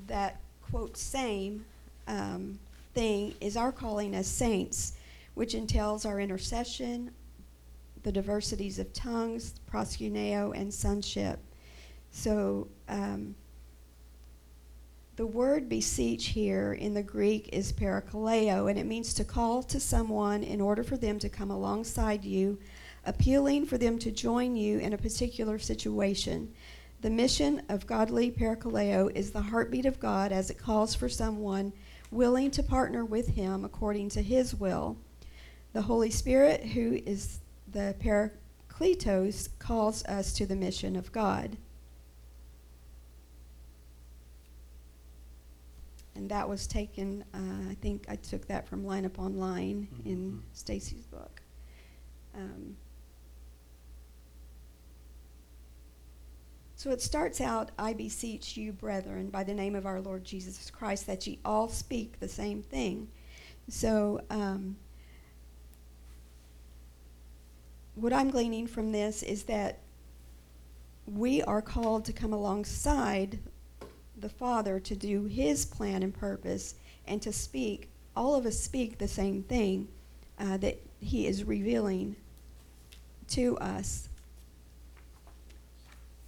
that 0.06 0.40
quote 0.62 0.96
same 0.96 1.64
um, 2.06 2.60
thing 2.94 3.34
is 3.40 3.56
our 3.56 3.72
calling 3.72 4.14
as 4.14 4.28
saints, 4.28 4.92
which 5.34 5.56
entails 5.56 6.04
our 6.04 6.20
intercession, 6.20 7.10
the 8.04 8.12
diversities 8.12 8.78
of 8.78 8.92
tongues, 8.92 9.56
proskuneo, 9.68 10.56
and 10.56 10.72
sonship. 10.72 11.40
So 12.16 12.68
um, 12.88 13.34
the 15.16 15.26
word 15.26 15.68
beseech 15.68 16.26
here 16.26 16.72
in 16.72 16.94
the 16.94 17.02
Greek 17.02 17.48
is 17.52 17.72
parakaleo, 17.72 18.70
and 18.70 18.78
it 18.78 18.86
means 18.86 19.12
to 19.14 19.24
call 19.24 19.64
to 19.64 19.80
someone 19.80 20.44
in 20.44 20.60
order 20.60 20.84
for 20.84 20.96
them 20.96 21.18
to 21.18 21.28
come 21.28 21.50
alongside 21.50 22.24
you, 22.24 22.56
appealing 23.04 23.66
for 23.66 23.78
them 23.78 23.98
to 23.98 24.12
join 24.12 24.54
you 24.54 24.78
in 24.78 24.92
a 24.92 24.98
particular 24.98 25.58
situation. 25.58 26.54
The 27.00 27.10
mission 27.10 27.62
of 27.68 27.88
godly 27.88 28.30
parakaleo 28.30 29.10
is 29.12 29.32
the 29.32 29.42
heartbeat 29.42 29.84
of 29.84 29.98
God 29.98 30.30
as 30.30 30.50
it 30.50 30.58
calls 30.58 30.94
for 30.94 31.08
someone 31.08 31.72
willing 32.12 32.52
to 32.52 32.62
partner 32.62 33.04
with 33.04 33.26
Him 33.30 33.64
according 33.64 34.10
to 34.10 34.22
His 34.22 34.54
will. 34.54 34.96
The 35.72 35.82
Holy 35.82 36.10
Spirit, 36.10 36.64
who 36.64 37.02
is 37.04 37.40
the 37.72 37.96
Parakletos, 37.98 39.48
calls 39.58 40.04
us 40.04 40.32
to 40.34 40.46
the 40.46 40.56
mission 40.56 40.94
of 40.94 41.10
God. 41.10 41.56
And 46.16 46.30
that 46.30 46.48
was 46.48 46.66
taken, 46.66 47.24
uh, 47.34 47.70
I 47.70 47.74
think 47.74 48.06
I 48.08 48.16
took 48.16 48.46
that 48.46 48.68
from 48.68 48.84
Line 48.86 49.04
Up 49.04 49.18
Online 49.18 49.88
in 50.04 50.32
Mhm. 50.32 50.42
Stacy's 50.52 51.06
book. 51.06 51.42
Um, 52.34 52.76
So 56.76 56.90
it 56.90 57.00
starts 57.00 57.40
out, 57.40 57.70
I 57.78 57.94
beseech 57.94 58.58
you, 58.58 58.70
brethren, 58.70 59.30
by 59.30 59.42
the 59.42 59.54
name 59.54 59.74
of 59.74 59.86
our 59.86 60.02
Lord 60.02 60.22
Jesus 60.22 60.70
Christ, 60.70 61.06
that 61.06 61.26
ye 61.26 61.38
all 61.42 61.68
speak 61.70 62.20
the 62.20 62.28
same 62.28 62.62
thing. 62.62 63.08
So, 63.70 64.20
um, 64.28 64.76
what 67.94 68.12
I'm 68.12 68.28
gleaning 68.28 68.66
from 68.66 68.92
this 68.92 69.22
is 69.22 69.44
that 69.44 69.78
we 71.06 71.40
are 71.42 71.62
called 71.62 72.04
to 72.04 72.12
come 72.12 72.34
alongside 72.34 73.38
the 74.18 74.28
Father 74.28 74.80
to 74.80 74.96
do 74.96 75.24
His 75.24 75.64
plan 75.64 76.02
and 76.02 76.14
purpose 76.14 76.74
and 77.06 77.20
to 77.22 77.32
speak. 77.32 77.88
All 78.16 78.34
of 78.34 78.46
us 78.46 78.58
speak 78.58 78.98
the 78.98 79.08
same 79.08 79.42
thing 79.42 79.88
uh, 80.38 80.56
that 80.58 80.80
He 81.00 81.26
is 81.26 81.44
revealing 81.44 82.16
to 83.28 83.56
us. 83.58 84.08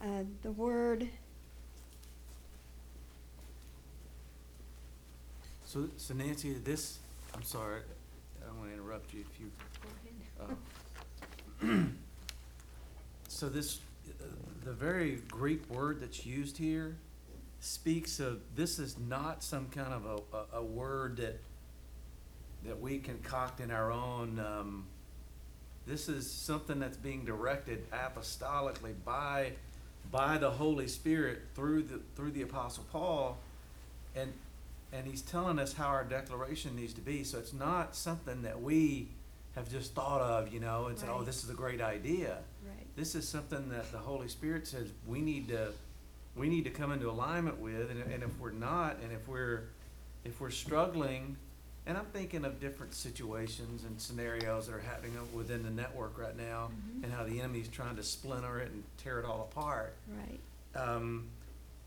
Uh, 0.01 0.25
the 0.43 0.53
word 0.53 1.09
So, 5.67 5.91
so 5.97 6.15
Nancy, 6.15 6.55
this, 6.55 7.01
I'm 7.35 7.43
sorry, 7.43 7.81
I 8.41 8.47
don't 8.47 8.59
want 8.61 8.71
to 8.71 8.75
interrupt 8.75 9.13
you 9.13 9.25
if 9.29 9.41
you, 9.41 9.51
uh, 11.69 11.77
so 13.29 13.49
this, 13.49 13.81
uh, 14.09 14.25
the 14.65 14.73
very 14.73 15.17
Greek 15.29 15.69
word 15.69 16.01
that's 16.01 16.25
used 16.25 16.57
here 16.57 16.97
speaks 17.67 18.21
of, 18.21 18.41
this 18.55 18.79
is 18.79 18.97
not 18.99 19.43
some 19.43 19.67
kind 19.67 19.93
of 19.93 20.07
a, 20.07 20.37
a, 20.37 20.61
a 20.61 20.63
word 20.63 21.17
that, 21.17 21.41
that 22.65 22.81
we 22.81 22.99
concoct 22.99 23.61
in 23.61 23.71
our 23.71 23.91
own, 23.91 24.39
um, 24.39 24.87
this 25.87 26.09
is 26.09 26.31
something 26.31 26.79
that's 26.79 26.97
being 26.97 27.25
directed 27.25 27.91
apostolically 27.91 28.95
by, 29.05 29.53
by 30.11 30.39
the 30.39 30.51
Holy 30.51 30.87
Spirit 30.87 31.41
through 31.55 31.83
the, 31.83 32.01
through 32.15 32.31
the 32.31 32.43
Apostle 32.43 32.85
Paul. 32.93 33.39
And, 34.15 34.33
and 34.93 35.07
he's 35.07 35.23
telling 35.23 35.59
us 35.59 35.73
how 35.73 35.87
our 35.87 36.05
declaration 36.05 36.77
needs 36.77 36.95
to 36.95 37.01
be. 37.01 37.25
So 37.25 37.39
it's 37.39 37.53
not 37.53 37.97
something 37.97 38.43
that 38.43 38.63
we 38.63 39.09
have 39.57 39.71
just 39.71 39.95
thought 39.95 40.21
of, 40.21 40.53
you 40.53 40.61
know, 40.61 40.87
and 40.87 40.99
said, 40.99 41.09
oh, 41.11 41.23
this 41.23 41.43
is 41.43 41.51
a 41.51 41.55
great 41.55 41.81
idea. 41.81 42.39
right 42.65 42.87
This 42.95 43.15
is 43.15 43.29
something 43.29 43.69
that 43.71 43.91
the 43.91 43.99
Holy 43.99 44.29
Spirit 44.29 44.67
says 44.67 44.93
we 45.07 45.21
need 45.21 45.49
to, 45.49 45.73
we 46.37 46.49
need 46.49 46.65
to 46.65 46.71
come 46.71 46.93
into 46.93 47.09
alignment 47.11 47.59
with. 47.59 47.91
And, 47.91 48.03
and 48.13 48.23
if 48.23 48.39
we're 48.39 48.51
not, 48.53 48.99
and 49.03 49.13
if 49.13 49.27
we're, 49.29 49.65
if 50.25 50.41
we're 50.41 50.51
struggling, 50.51 51.37
and 51.87 51.97
I'm 51.97 52.07
thinking 52.07 52.45
of 52.45 52.61
different 52.61 52.95
situations 52.95 53.85
and 53.85 54.01
scenarios 54.01 54.67
that 54.67 54.75
are 54.75 54.81
happening 54.81 55.13
within 55.35 55.63
the 55.63 55.71
network 55.71 56.19
right 56.19 56.37
now, 56.37 56.71
Mhm. 56.73 57.05
and 57.05 57.13
how 57.13 57.25
the 57.25 57.39
enemy's 57.41 57.69
trying 57.69 57.97
to 57.97 58.03
splinter 58.03 58.59
it 58.59 58.71
and 58.73 58.83
tear 58.99 59.19
it 59.21 59.25
all 59.25 59.49
apart 59.53 59.95
right 60.19 60.41
um, 60.75 61.29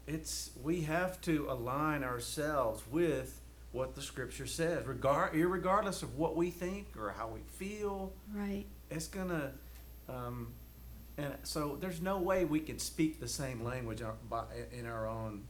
it's 0.08 0.50
we 0.64 0.82
have 0.82 1.20
to 1.22 1.46
align 1.50 2.04
ourselves 2.04 2.82
with 2.90 3.40
what 3.72 3.94
the 3.94 4.02
scripture 4.02 4.48
says, 4.48 4.88
regard 4.88 5.34
irregardless 5.34 6.02
of 6.02 6.18
what 6.18 6.36
we 6.36 6.50
think 6.50 6.88
or 6.98 7.12
how 7.12 7.28
we 7.28 7.42
feel. 7.42 8.12
right 8.34 8.66
It's 8.90 9.08
gonna, 9.08 9.52
um, 10.08 10.54
and 11.20 11.36
so 11.44 11.78
there's 11.80 12.02
no 12.02 12.18
way 12.20 12.46
we 12.46 12.60
can 12.60 12.80
speak 12.80 13.20
the 13.20 13.28
same 13.28 13.64
language 13.64 14.02
our- 14.02 14.16
by, 14.30 14.46
in 14.72 14.86
our 14.86 15.08
own 15.08 15.44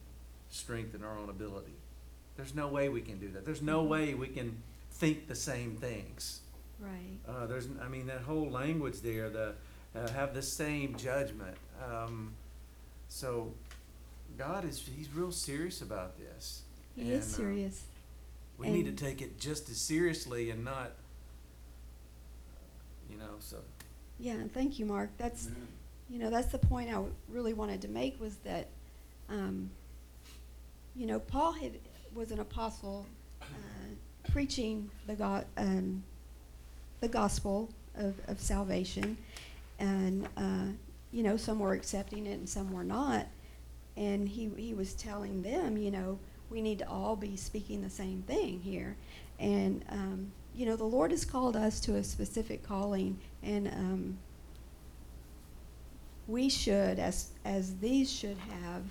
strength 0.50 0.94
and 0.96 1.04
our 1.06 1.18
own 1.18 1.30
ability. 1.30 1.74
There's 2.36 2.56
no 2.56 2.68
way 2.70 2.90
we 2.90 3.02
can 3.02 3.20
do 3.20 3.30
that. 3.32 3.46
There's 3.46 3.62
no 3.62 3.84
Mhm. 3.84 3.88
way 3.90 4.14
we 4.16 4.28
can 4.28 4.62
think 4.92 5.28
the 5.28 5.36
same 5.36 5.76
things. 5.78 6.42
right 6.80 7.20
Uh, 7.28 7.46
there's, 7.46 7.68
I 7.82 7.90
mean, 7.90 8.08
that 8.08 8.22
whole 8.22 8.50
language 8.50 9.02
there, 9.02 9.30
the, 9.30 9.56
uh, 9.94 10.08
have 10.12 10.34
the 10.34 10.42
same 10.42 10.96
judgment. 10.96 11.58
Um, 11.84 12.34
so 13.10 13.54
God 14.38 14.64
is, 14.64 14.80
he's 14.80 15.10
real 15.14 15.32
serious 15.34 15.82
about 15.82 16.18
this. 16.18 16.62
he 16.96 17.12
is 17.12 17.26
And, 17.26 17.34
uh, 17.34 17.38
serious 17.38 17.84
We 18.58 18.70
need 18.70 18.84
to 18.84 18.90
And- 18.90 18.98
take 18.98 19.22
it 19.22 19.40
just 19.40 19.70
as 19.70 19.78
seriously 19.80 20.50
and 20.52 20.64
not, 20.66 20.92
you 23.10 23.18
know, 23.18 23.36
so. 23.40 23.58
Yeah, 24.20 24.34
and 24.34 24.54
thank 24.54 24.80
you, 24.80 24.86
Mark. 24.86 25.10
That's, 25.18 25.50
you 26.10 26.20
know, 26.20 26.30
that's 26.30 26.52
the 26.52 26.58
point 26.58 26.90
I 26.90 26.94
w- 26.94 27.14
really 27.30 27.54
wanted 27.54 27.82
to 27.84 27.88
make 27.88 28.20
was 28.20 28.36
that, 28.44 28.68
um, 29.30 29.70
you 30.96 31.06
know, 31.06 31.20
Paul 31.20 31.54
had, 31.54 31.72
was 32.14 32.32
an 32.32 32.40
apostle, 32.40 33.06
uh, 33.42 33.46
preaching 34.32 34.90
the 35.08 35.16
go- 35.16 35.46
um, 35.58 36.04
the 37.00 37.08
gospel 37.08 37.70
of, 37.96 38.16
of 38.28 38.40
salvation. 38.42 39.18
And, 39.80 40.28
uh, 40.36 40.66
you 41.14 41.24
know, 41.24 41.38
some 41.38 41.60
were 41.60 41.74
accepting 41.74 42.28
it 42.28 42.34
and 42.34 42.50
some 42.50 42.72
were 42.74 42.84
not. 42.84 43.26
And 43.96 44.28
he, 44.28 44.50
he 44.58 44.74
was 44.74 44.94
telling 44.94 45.42
them, 45.42 45.78
you 45.78 45.92
know, 45.92 46.20
we 46.50 46.62
need 46.62 46.80
to 46.80 46.90
all 46.90 47.16
be 47.16 47.38
speaking 47.38 47.82
the 47.82 47.90
same 47.90 48.24
thing 48.28 48.60
here. 48.60 48.98
And, 49.40 49.86
um, 49.90 50.32
you 50.60 50.66
know, 50.66 50.76
the 50.76 50.84
Lord 50.84 51.12
has 51.12 51.24
called 51.24 51.56
us 51.56 51.80
to 51.80 51.96
a 51.96 52.04
specific 52.04 52.64
calling, 52.64 53.18
and 53.42 53.70
um, 53.70 54.18
we 56.28 56.50
should, 56.50 57.00
as, 57.00 57.30
as 57.46 57.78
these 57.78 58.12
should 58.12 58.36
have, 58.38 58.84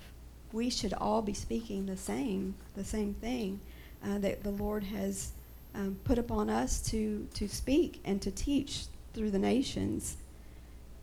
we 0.50 0.70
should 0.70 0.94
all 0.94 1.20
be 1.20 1.34
speaking 1.34 1.84
the 1.84 1.96
same, 1.96 2.54
the 2.74 2.84
same 2.84 3.12
thing 3.12 3.60
uh, 4.02 4.16
that 4.18 4.42
the 4.42 4.50
Lord 4.50 4.82
has 4.82 5.32
um, 5.74 5.98
put 6.04 6.18
upon 6.18 6.48
us 6.48 6.80
to, 6.84 7.28
to 7.34 7.46
speak 7.46 8.00
and 8.02 8.22
to 8.22 8.30
teach 8.30 8.86
through 9.12 9.30
the 9.30 9.38
nations. 9.38 10.16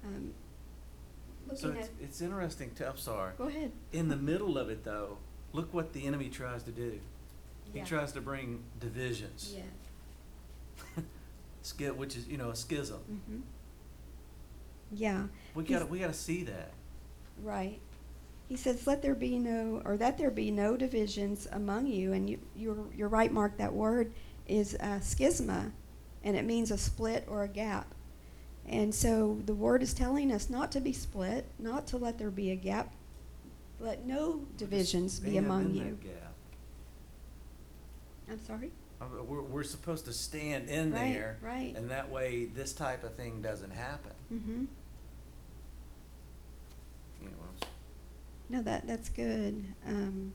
Um, 0.03 0.33
So 1.53 1.75
it's, 1.77 1.89
it's 2.01 2.21
interesting, 2.21 2.71
to, 2.77 2.89
I'm 2.89 2.97
sorry. 2.97 3.33
go 3.37 3.43
ahead. 3.43 3.71
In 3.93 4.09
the 4.09 4.17
middle 4.17 4.57
of 4.57 4.71
it 4.71 4.83
though, 4.83 5.19
look 5.53 5.71
what 5.75 5.93
the 5.93 6.07
enemy 6.07 6.29
tries 6.29 6.63
to 6.63 6.71
do. 6.71 6.99
He 7.71 7.81
tries 7.81 8.13
to 8.13 8.21
bring 8.21 8.63
divisions. 8.79 9.53
Yeah. 9.55 9.63
Ski- 11.61 11.89
which 11.91 12.15
is, 12.15 12.27
you 12.27 12.37
know, 12.37 12.49
a 12.51 12.55
schism. 12.55 12.99
hmm 13.27 13.39
Yeah. 14.91 15.27
We 15.55 15.63
He's- 15.63 15.79
gotta, 15.79 15.89
we 15.91 15.99
gotta 15.99 16.13
see 16.13 16.43
that. 16.43 16.71
Right. 17.43 17.79
He 18.47 18.55
says, 18.55 18.85
"Let 18.85 19.01
there 19.01 19.15
be 19.15 19.39
no, 19.39 19.81
or 19.83 19.97
that 19.97 20.17
there 20.17 20.29
be 20.29 20.51
no 20.51 20.77
divisions 20.77 21.47
among 21.51 21.87
you." 21.87 22.13
And 22.13 22.29
you, 22.29 22.39
you're, 22.55 22.77
you're 22.95 23.07
right, 23.09 23.31
Mark. 23.31 23.57
That 23.57 23.73
word 23.73 24.13
is 24.47 24.75
uh, 24.79 24.99
schisma, 25.01 25.71
and 26.23 26.37
it 26.37 26.45
means 26.45 26.69
a 26.69 26.77
split 26.77 27.25
or 27.27 27.43
a 27.43 27.47
gap. 27.47 27.93
And 28.67 28.93
so 28.93 29.39
the 29.45 29.55
word 29.55 29.81
is 29.81 29.93
telling 29.95 30.31
us 30.31 30.49
not 30.49 30.71
to 30.73 30.79
be 30.79 30.93
split, 30.93 31.47
not 31.57 31.87
to 31.87 31.97
let 31.97 32.17
there 32.19 32.29
be 32.31 32.51
a 32.51 32.55
gap. 32.55 32.93
Let 33.79 34.05
no 34.05 34.45
divisions 34.57 35.19
be 35.19 35.31
Stand 35.31 35.45
among 35.45 35.65
in 35.71 35.75
you. 35.75 35.97
gap. 36.03 36.33
I'm 38.29 38.39
sorry. 38.45 38.71
We're, 38.99 39.41
we're 39.41 39.63
supposed 39.63 40.05
to 40.05 40.13
stand 40.13 40.69
in 40.69 40.91
Right, 40.91 41.13
there. 41.13 41.37
right. 41.41 41.75
And 41.75 41.89
that 41.91 42.09
way, 42.09 42.45
this 42.45 42.73
type 42.73 43.03
of 43.03 43.13
thing 43.15 43.41
doesn't 43.41 43.71
happen. 43.71 44.11
Mm-hmm. 44.33 44.65
You 47.21 47.29
know, 47.29 47.67
No, 48.49 48.61
that 48.63 48.87
that's 48.87 49.09
good. 49.09 49.63
Um, 49.85 50.33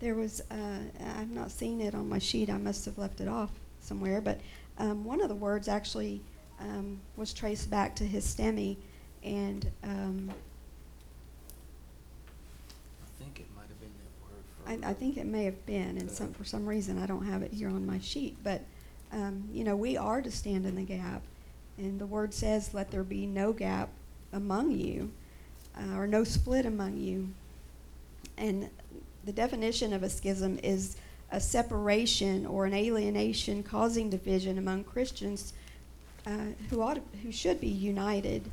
there 0.00 0.14
was, 0.14 0.42
uh, 0.50 0.78
I've 1.18 1.30
not 1.30 1.50
seen 1.50 1.80
it 1.80 1.94
on 1.94 2.08
my 2.08 2.18
sheet. 2.18 2.50
I 2.50 2.58
must 2.58 2.84
have 2.84 2.98
left 2.98 3.20
it 3.20 3.28
off 3.28 3.50
somewhere. 3.80 4.20
But 4.20 4.40
um, 4.78 5.04
one 5.04 5.20
of 5.20 5.28
the 5.28 5.34
words 5.34 5.68
actually 5.68 6.20
um, 6.60 7.00
was 7.16 7.32
traced 7.32 7.70
back 7.70 7.94
to 7.96 8.04
his 8.04 8.24
histemi, 8.24 8.76
and 9.22 9.70
um, 9.82 10.30
I 13.02 13.22
think 13.22 13.40
it 13.40 13.46
might 13.56 13.68
have 13.68 13.80
been 13.80 13.92
that 14.02 14.12
word 14.22 14.80
for. 14.80 14.86
I, 14.86 14.90
I 14.90 14.94
think 14.94 15.16
it 15.16 15.26
may 15.26 15.44
have 15.44 15.66
been, 15.66 15.98
and 15.98 16.10
some, 16.10 16.32
for 16.32 16.44
some 16.44 16.66
reason, 16.66 16.98
I 16.98 17.06
don't 17.06 17.26
have 17.26 17.42
it 17.42 17.52
here 17.52 17.68
on 17.68 17.86
my 17.86 17.98
sheet, 17.98 18.36
but, 18.42 18.62
um, 19.12 19.44
you 19.52 19.64
know, 19.64 19.76
we 19.76 19.96
are 19.96 20.22
to 20.22 20.30
stand 20.30 20.66
in 20.66 20.76
the 20.76 20.82
gap. 20.82 21.22
And 21.76 21.98
the 21.98 22.06
word 22.06 22.32
says, 22.32 22.72
let 22.72 22.90
there 22.90 23.02
be 23.02 23.26
no 23.26 23.52
gap 23.52 23.88
among 24.32 24.70
you, 24.72 25.10
uh, 25.76 25.96
or 25.96 26.06
no 26.06 26.22
split 26.22 26.66
among 26.66 26.96
you. 26.98 27.30
And 28.36 28.70
the 29.24 29.32
definition 29.32 29.92
of 29.92 30.02
a 30.02 30.08
schism 30.08 30.58
is 30.62 30.96
a 31.32 31.40
separation 31.40 32.46
or 32.46 32.66
an 32.66 32.74
alienation 32.74 33.62
causing 33.62 34.10
division 34.10 34.58
among 34.58 34.84
Christians 34.84 35.52
uh, 36.26 36.30
who 36.70 36.82
ought 36.82 37.00
who 37.22 37.32
should 37.32 37.60
be 37.60 37.68
united. 37.68 38.50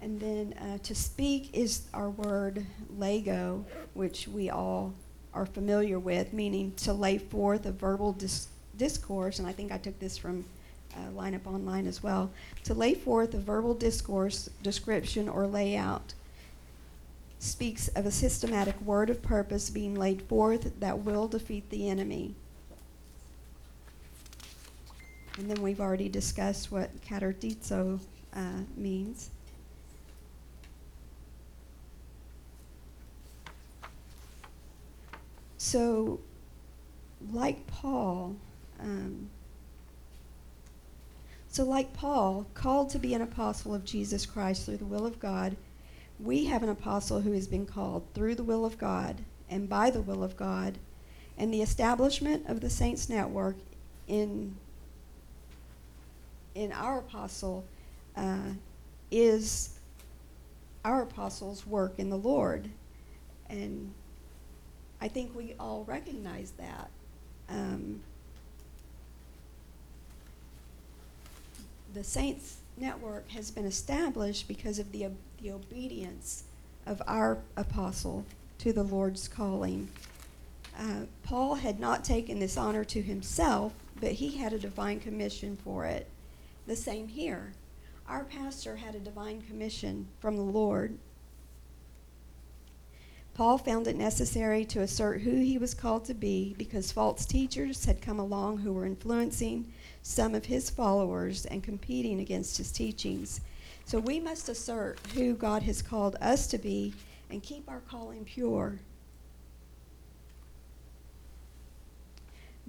And 0.00 0.18
then 0.18 0.54
uh, 0.54 0.78
to 0.82 0.94
speak 0.94 1.50
is 1.52 1.82
our 1.94 2.10
word 2.10 2.66
lego, 2.98 3.64
which 3.94 4.26
we 4.26 4.50
all 4.50 4.94
are 5.32 5.46
familiar 5.46 5.98
with, 5.98 6.32
meaning 6.32 6.72
to 6.78 6.92
lay 6.92 7.18
forth 7.18 7.66
a 7.66 7.72
verbal 7.72 8.12
dis- 8.12 8.48
discourse. 8.76 9.38
And 9.38 9.46
I 9.46 9.52
think 9.52 9.70
I 9.70 9.78
took 9.78 9.98
this 10.00 10.18
from 10.18 10.44
uh, 10.94 11.10
Lineup 11.16 11.46
Online 11.46 11.86
as 11.86 12.02
well. 12.02 12.30
To 12.64 12.74
lay 12.74 12.94
forth 12.94 13.32
a 13.34 13.38
verbal 13.38 13.74
discourse, 13.74 14.50
description, 14.62 15.28
or 15.28 15.46
layout 15.46 16.14
speaks 17.38 17.88
of 17.88 18.06
a 18.06 18.10
systematic 18.10 18.80
word 18.82 19.10
of 19.10 19.22
purpose 19.22 19.70
being 19.70 19.94
laid 19.94 20.22
forth 20.22 20.78
that 20.80 20.98
will 20.98 21.28
defeat 21.28 21.68
the 21.70 21.88
enemy. 21.88 22.34
And 25.38 25.50
then 25.50 25.62
we've 25.62 25.80
already 25.80 26.08
discussed 26.08 26.70
what 26.70 26.90
katartizo 27.02 28.00
uh, 28.34 28.60
means. 28.76 29.30
So, 35.56 36.20
like 37.32 37.66
Paul, 37.66 38.36
um, 38.78 39.30
so 41.48 41.64
like 41.64 41.94
Paul, 41.94 42.46
called 42.54 42.90
to 42.90 42.98
be 42.98 43.14
an 43.14 43.22
apostle 43.22 43.74
of 43.74 43.84
Jesus 43.84 44.26
Christ 44.26 44.66
through 44.66 44.78
the 44.78 44.84
will 44.84 45.06
of 45.06 45.18
God, 45.18 45.56
we 46.18 46.44
have 46.46 46.62
an 46.62 46.68
apostle 46.68 47.20
who 47.20 47.32
has 47.32 47.46
been 47.46 47.66
called 47.66 48.04
through 48.12 48.34
the 48.34 48.42
will 48.42 48.64
of 48.64 48.76
God 48.76 49.18
and 49.52 49.68
by 49.68 49.90
the 49.90 50.00
will 50.00 50.24
of 50.24 50.36
God, 50.36 50.78
and 51.36 51.52
the 51.52 51.62
establishment 51.62 52.48
of 52.48 52.60
the 52.60 52.70
Saints 52.70 53.08
Network 53.08 53.56
in 54.08 54.56
in 56.54 56.72
our 56.72 56.98
apostle 56.98 57.64
uh, 58.16 58.50
is 59.10 59.78
our 60.84 61.02
apostle's 61.02 61.66
work 61.66 61.94
in 61.98 62.10
the 62.10 62.16
Lord, 62.16 62.68
and 63.48 63.92
I 65.00 65.08
think 65.08 65.34
we 65.34 65.54
all 65.58 65.84
recognize 65.84 66.52
that. 66.58 66.90
Um, 67.48 68.00
the 71.92 72.04
Saints 72.04 72.56
Network 72.76 73.28
has 73.30 73.50
been 73.50 73.66
established 73.66 74.48
because 74.48 74.78
of 74.78 74.92
the, 74.92 75.08
the 75.42 75.52
obedience 75.52 76.44
of 76.86 77.02
our 77.06 77.38
apostle 77.56 78.24
to 78.58 78.72
the 78.72 78.82
Lord's 78.82 79.28
calling. 79.28 79.88
Uh, 80.78 81.02
Paul 81.22 81.56
had 81.56 81.78
not 81.78 82.04
taken 82.04 82.38
this 82.38 82.56
honor 82.56 82.84
to 82.84 83.02
himself, 83.02 83.72
but 84.00 84.12
he 84.12 84.38
had 84.38 84.52
a 84.52 84.58
divine 84.58 85.00
commission 85.00 85.58
for 85.62 85.84
it. 85.84 86.06
The 86.66 86.76
same 86.76 87.08
here. 87.08 87.52
Our 88.06 88.24
pastor 88.24 88.76
had 88.76 88.94
a 88.94 89.00
divine 89.00 89.42
commission 89.42 90.08
from 90.20 90.36
the 90.36 90.42
Lord. 90.42 90.98
Paul 93.34 93.56
found 93.58 93.86
it 93.86 93.96
necessary 93.96 94.64
to 94.66 94.82
assert 94.82 95.22
who 95.22 95.36
he 95.36 95.56
was 95.56 95.72
called 95.72 96.04
to 96.04 96.14
be 96.14 96.54
because 96.58 96.92
false 96.92 97.24
teachers 97.24 97.84
had 97.86 98.02
come 98.02 98.18
along 98.18 98.58
who 98.58 98.72
were 98.72 98.84
influencing 98.84 99.72
some 100.02 100.34
of 100.34 100.44
his 100.44 100.68
followers 100.68 101.46
and 101.46 101.62
competing 101.62 102.20
against 102.20 102.58
his 102.58 102.70
teachings. 102.70 103.40
So 103.86 103.98
we 103.98 104.20
must 104.20 104.48
assert 104.48 105.00
who 105.14 105.34
God 105.34 105.62
has 105.62 105.80
called 105.80 106.16
us 106.20 106.46
to 106.48 106.58
be 106.58 106.92
and 107.30 107.42
keep 107.42 107.68
our 107.70 107.80
calling 107.80 108.24
pure. 108.24 108.78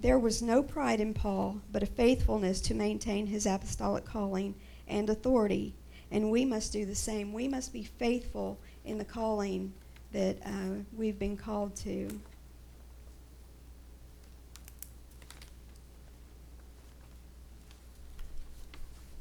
There 0.03 0.19
was 0.19 0.41
no 0.41 0.61
pride 0.61 0.99
in 0.99 1.13
Paul, 1.13 1.61
but 1.71 1.81
a 1.81 1.85
faithfulness 1.85 2.59
to 2.63 2.73
maintain 2.73 3.25
his 3.25 3.45
apostolic 3.45 4.03
calling 4.03 4.53
and 4.85 5.09
authority. 5.09 5.75
And 6.11 6.29
we 6.29 6.43
must 6.43 6.73
do 6.73 6.85
the 6.85 6.93
same. 6.93 7.31
We 7.31 7.47
must 7.47 7.71
be 7.71 7.83
faithful 7.83 8.59
in 8.83 8.97
the 8.97 9.05
calling 9.05 9.71
that 10.11 10.39
uh, 10.45 10.81
we've 10.97 11.17
been 11.17 11.37
called 11.37 11.73
to. 11.77 12.09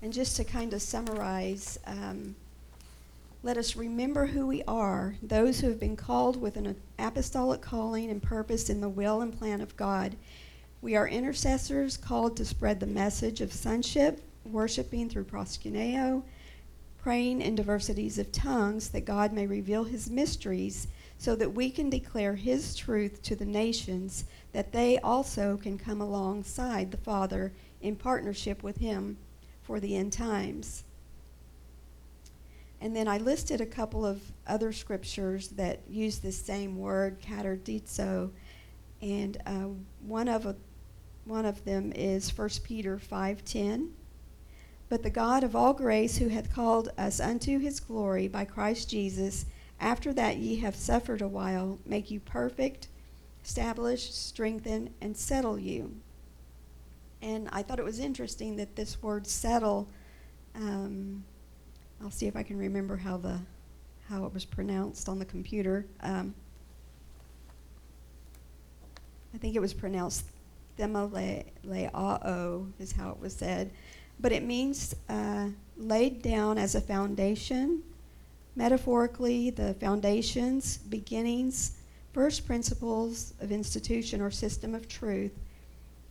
And 0.03 0.13
just 0.13 0.37
to 0.39 0.43
kind 0.43 0.75
of 0.75 0.83
summarize, 0.83 1.79
um, 1.87 2.35
let 3.45 3.57
us 3.57 3.77
remember 3.77 4.27
who 4.27 4.49
we 4.49 4.65
are, 4.67 5.15
those 5.23 5.61
who 5.61 5.69
have 5.69 5.79
been 5.79 5.97
called 5.97 6.41
with 6.41 6.57
an 6.57 6.75
apostolic 6.99 7.61
calling 7.61 8.11
and 8.11 8.21
purpose 8.21 8.69
in 8.69 8.81
the 8.81 8.89
will 8.89 9.21
and 9.21 9.39
plan 9.39 9.61
of 9.61 9.77
God. 9.77 10.17
We 10.83 10.97
are 10.97 11.07
intercessors 11.07 11.97
called 11.97 12.37
to 12.37 12.45
spread 12.45 12.81
the 12.81 12.89
message 12.89 13.41
of 13.41 13.53
sonship, 13.53 14.21
worshiping 14.45 15.09
through 15.09 15.27
proskuneo, 15.27 16.25
praying 17.01 17.41
in 17.41 17.55
diversities 17.55 18.19
of 18.19 18.33
tongues 18.33 18.89
that 18.89 19.05
God 19.05 19.33
may 19.33 19.47
reveal 19.47 19.85
his 19.85 20.11
mysteries 20.11 20.89
so 21.19 21.37
that 21.37 21.55
we 21.55 21.71
can 21.71 21.89
declare 21.89 22.35
his 22.35 22.75
truth 22.75 23.23
to 23.23 23.37
the 23.37 23.45
nations 23.45 24.25
that 24.53 24.73
they 24.73 24.99
also 24.99 25.57
can 25.57 25.79
come 25.79 26.01
alongside 26.01 26.91
the 26.91 26.97
Father 26.97 27.53
in 27.81 27.95
partnership 27.95 28.65
with 28.65 28.79
him 28.79 29.19
for 29.63 29.79
the 29.79 29.97
end 29.97 30.13
times. 30.13 30.83
And 32.81 32.97
then 32.97 33.07
I 33.07 33.19
listed 33.19 33.61
a 33.61 33.67
couple 33.67 34.05
of 34.05 34.21
other 34.49 34.73
scriptures 34.73 35.47
that 35.51 35.79
use 35.89 36.19
this 36.19 36.37
same 36.37 36.77
word, 36.77 37.23
katartizo, 37.23 38.31
and 39.01 39.37
uh, 39.47 39.69
one 40.05 40.27
of 40.27 40.57
one 41.25 41.45
of 41.45 41.65
them 41.65 41.93
is 41.95 42.31
1 42.31 42.63
Peter 42.65 42.99
5:10. 42.99 43.95
But 44.89 45.03
the 45.03 45.11
God 45.11 45.43
of 45.45 45.57
all 45.57 45.73
grace, 45.73 46.19
who 46.19 46.29
hath 46.29 46.53
called 46.53 46.91
us 46.99 47.21
unto 47.21 47.59
his 47.59 47.81
glory 47.81 48.29
by 48.29 48.45
Christ 48.45 48.91
Jesus, 48.91 49.47
after 49.81 50.13
that 50.13 50.37
ye 50.37 50.57
have 50.57 50.77
suffered 50.77 51.23
a 51.23 51.29
while, 51.29 51.79
make 51.87 52.11
you 52.11 52.21
perfect, 52.21 52.89
establish, 53.43 54.13
strengthen, 54.13 54.93
and 55.01 55.17
settle 55.17 55.59
you. 55.59 55.95
And 57.23 57.49
I 57.53 57.63
thought 57.63 57.79
it 57.79 57.85
was 57.85 58.01
interesting 58.01 58.57
that 58.57 58.77
this 58.77 59.03
word 59.03 59.27
settle, 59.27 59.89
um, 60.55 61.25
I'll 62.03 62.11
see 62.11 62.27
if 62.27 62.37
I 62.37 62.43
can 62.43 62.59
remember 62.59 62.97
how 62.97 63.17
the 63.17 63.41
how 64.09 64.27
it 64.27 64.35
was 64.35 64.45
pronounced 64.45 65.09
on 65.09 65.19
the 65.19 65.25
computer. 65.25 65.87
Um, 66.01 66.35
I 69.33 69.39
think 69.39 69.57
it 69.57 69.61
was 69.61 69.73
pronounced 69.73 70.27
themaleao 70.79 72.71
is 72.79 72.93
how 72.93 73.11
it 73.11 73.21
was 73.21 73.35
said, 73.35 73.71
but 74.21 74.33
it 74.33 74.43
means 74.43 74.95
uh, 75.09 75.49
laid 75.77 76.23
down 76.23 76.59
as 76.59 76.75
a 76.75 76.81
foundation. 76.81 77.83
Metaphorically, 78.55 79.51
the 79.51 79.75
foundations, 79.75 80.77
beginnings, 80.77 81.79
first 82.13 82.47
principles 82.47 83.35
of 83.41 83.51
institution 83.51 84.21
or 84.21 84.31
system 84.31 84.75
of 84.75 84.89
truth 84.89 85.33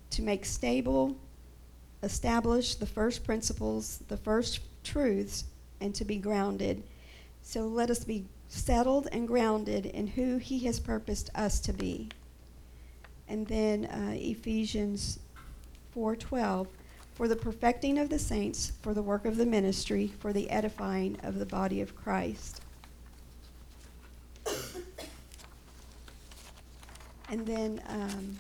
to 0.10 0.21
make 0.21 0.45
stable, 0.45 1.15
establish 2.04 2.76
the 2.76 2.86
first 2.86 3.24
principles, 3.24 4.00
the 4.08 4.17
first 4.17 4.60
truths, 4.84 5.45
and 5.80 5.93
to 5.95 6.04
be 6.04 6.17
grounded. 6.17 6.84
So 7.43 7.67
let 7.67 7.89
us 7.89 8.04
be 8.04 8.26
settled 8.47 9.08
and 9.12 9.28
grounded 9.28 9.86
in 9.86 10.08
who 10.08 10.38
He 10.38 10.60
has 10.65 10.80
purposed 10.80 11.30
us 11.36 11.60
to 11.62 11.74
be. 11.74 12.10
And 13.32 13.48
then 13.48 13.86
uh, 13.86 14.12
Ephesians 14.13 15.17
4:12, 15.96 16.67
for 17.15 17.30
the 17.30 17.36
perfecting 17.38 17.98
of 17.98 18.10
the 18.10 18.20
saints, 18.20 18.74
for 18.82 18.94
the 18.94 19.02
work 19.02 19.24
of 19.24 19.38
the 19.38 19.46
ministry, 19.46 20.12
for 20.20 20.34
the 20.34 20.50
edifying 20.50 21.17
of 21.24 21.39
the 21.39 21.46
body 21.46 21.80
of 21.80 21.96
Christ. 21.96 22.60
And 27.30 27.46
then 27.46 27.82
um, 27.88 28.38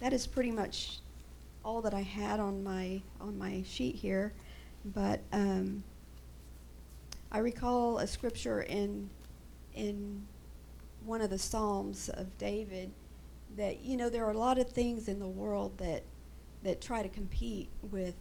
that 0.00 0.12
is 0.12 0.26
pretty 0.26 0.50
much 0.50 0.98
all 1.64 1.80
that 1.82 1.94
I 1.94 2.02
had 2.02 2.40
on 2.40 2.64
my 2.64 3.00
on 3.20 3.38
my 3.38 3.62
sheet 3.64 3.94
here. 3.94 4.32
But 4.86 5.20
um, 5.32 5.84
I 7.30 7.38
recall 7.38 7.98
a 7.98 8.08
scripture 8.08 8.62
in 8.62 9.08
in 9.76 10.26
one 11.04 11.20
of 11.20 11.30
the 11.30 11.38
Psalms 11.38 12.08
of 12.08 12.36
David 12.38 12.90
that 13.56 13.84
you 13.84 13.96
know 13.96 14.08
there 14.08 14.24
are 14.24 14.32
a 14.32 14.38
lot 14.38 14.58
of 14.58 14.68
things 14.68 15.08
in 15.08 15.18
the 15.20 15.28
world 15.28 15.78
that 15.78 16.02
that 16.62 16.80
try 16.80 17.02
to 17.02 17.08
compete 17.08 17.68
with 17.90 18.14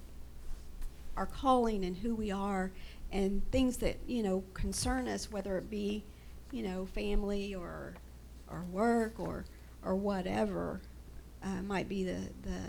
our 1.15 1.26
calling 1.26 1.86
and 1.86 1.98
who 1.98 2.13
we 2.13 2.32
are 2.32 2.72
and 3.12 3.41
things 3.52 3.78
that 3.78 3.98
you 4.08 4.24
know 4.24 4.43
concern 4.54 5.08
us 5.08 5.32
whether 5.32 5.58
it 5.58 5.69
be 5.69 6.04
you 6.52 6.63
know 6.63 6.86
family 6.86 7.56
or 7.56 7.96
or 8.52 8.63
work 8.72 9.19
or 9.19 9.46
or 9.84 9.96
whatever 9.96 10.80
uh, 11.43 11.62
might 11.63 11.89
be 11.89 12.04
the 12.04 12.30
the 12.43 12.60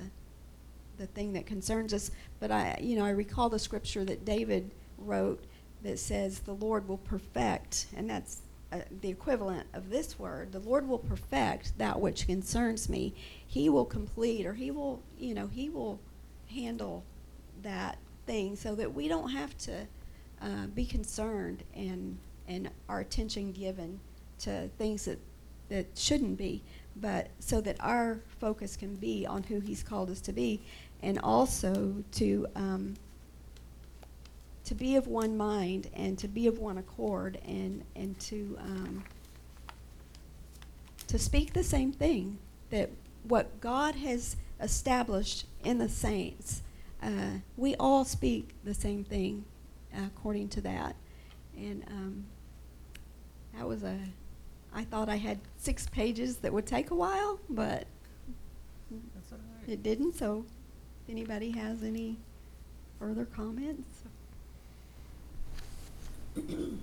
the 0.96 1.06
thing 1.08 1.32
that 1.32 1.46
concerns 1.46 1.92
us. 1.92 2.10
But 2.40 2.50
I 2.50 2.78
you 2.80 2.96
know 2.96 3.04
I 3.04 3.10
recall 3.10 3.48
the 3.48 3.58
scripture 3.58 4.04
that 4.04 4.24
David 4.24 4.70
wrote 4.98 5.44
that 5.82 5.98
says 5.98 6.40
the 6.40 6.54
Lord 6.54 6.88
will 6.88 6.98
perfect 6.98 7.86
and 7.96 8.08
that's 8.08 8.40
uh, 8.74 8.78
the 9.00 9.08
equivalent 9.08 9.66
of 9.72 9.90
this 9.90 10.18
word 10.18 10.52
the 10.52 10.58
Lord 10.58 10.88
will 10.88 10.98
perfect 10.98 11.78
that 11.78 12.00
which 12.00 12.26
concerns 12.26 12.88
me. 12.88 13.14
He 13.46 13.68
will 13.68 13.84
complete 13.84 14.46
or 14.46 14.54
he 14.54 14.70
will 14.70 15.02
you 15.18 15.34
know 15.34 15.46
he 15.46 15.68
will 15.68 16.00
handle 16.50 17.04
that 17.62 17.98
thing 18.26 18.56
so 18.56 18.74
that 18.74 18.92
we 18.92 19.08
don't 19.08 19.30
have 19.30 19.56
to 19.58 19.86
uh, 20.42 20.66
be 20.74 20.84
concerned 20.84 21.62
and 21.74 22.18
and 22.48 22.68
our 22.88 23.00
attention 23.00 23.52
given 23.52 24.00
to 24.40 24.68
things 24.78 25.04
that 25.04 25.18
that 25.68 25.86
shouldn't 25.96 26.36
be 26.36 26.62
but 26.96 27.28
so 27.38 27.60
that 27.60 27.76
our 27.80 28.20
focus 28.40 28.76
can 28.76 28.94
be 28.96 29.26
on 29.26 29.42
who 29.42 29.60
he's 29.60 29.82
called 29.82 30.10
us 30.10 30.20
to 30.20 30.32
be 30.32 30.60
and 31.02 31.18
also 31.20 31.94
to 32.12 32.46
um, 32.56 32.94
to 34.64 34.74
be 34.74 34.96
of 34.96 35.06
one 35.06 35.36
mind 35.36 35.90
and 35.94 36.18
to 36.18 36.28
be 36.28 36.46
of 36.46 36.58
one 36.58 36.78
accord 36.78 37.38
and 37.46 37.84
and 37.94 38.18
to 38.20 38.56
um, 38.60 39.04
to 41.06 41.18
speak 41.18 41.52
the 41.52 41.64
same 41.64 41.92
thing 41.92 42.38
that 42.70 42.90
what 43.24 43.60
God 43.60 43.94
has 43.96 44.36
established 44.60 45.46
in 45.62 45.78
the 45.78 45.88
saints 45.88 46.62
uh, 47.04 47.38
we 47.56 47.74
all 47.76 48.04
speak 48.04 48.54
the 48.64 48.72
same 48.72 49.04
thing 49.04 49.44
according 50.06 50.48
to 50.48 50.60
that. 50.62 50.96
And 51.56 51.84
um, 51.88 52.24
that 53.54 53.68
was 53.68 53.82
a 53.82 53.98
I 54.76 54.84
thought 54.84 55.08
I 55.08 55.16
had 55.16 55.38
six 55.56 55.86
pages 55.86 56.38
that 56.38 56.52
would 56.52 56.66
take 56.66 56.90
a 56.90 56.94
while 56.94 57.38
but 57.48 57.86
right. 58.90 59.68
it 59.68 59.82
didn't. 59.82 60.14
So 60.14 60.46
if 61.04 61.10
anybody 61.10 61.50
has 61.52 61.82
any 61.82 62.16
further 62.98 63.26
comments 63.26 64.02
And 66.36 66.80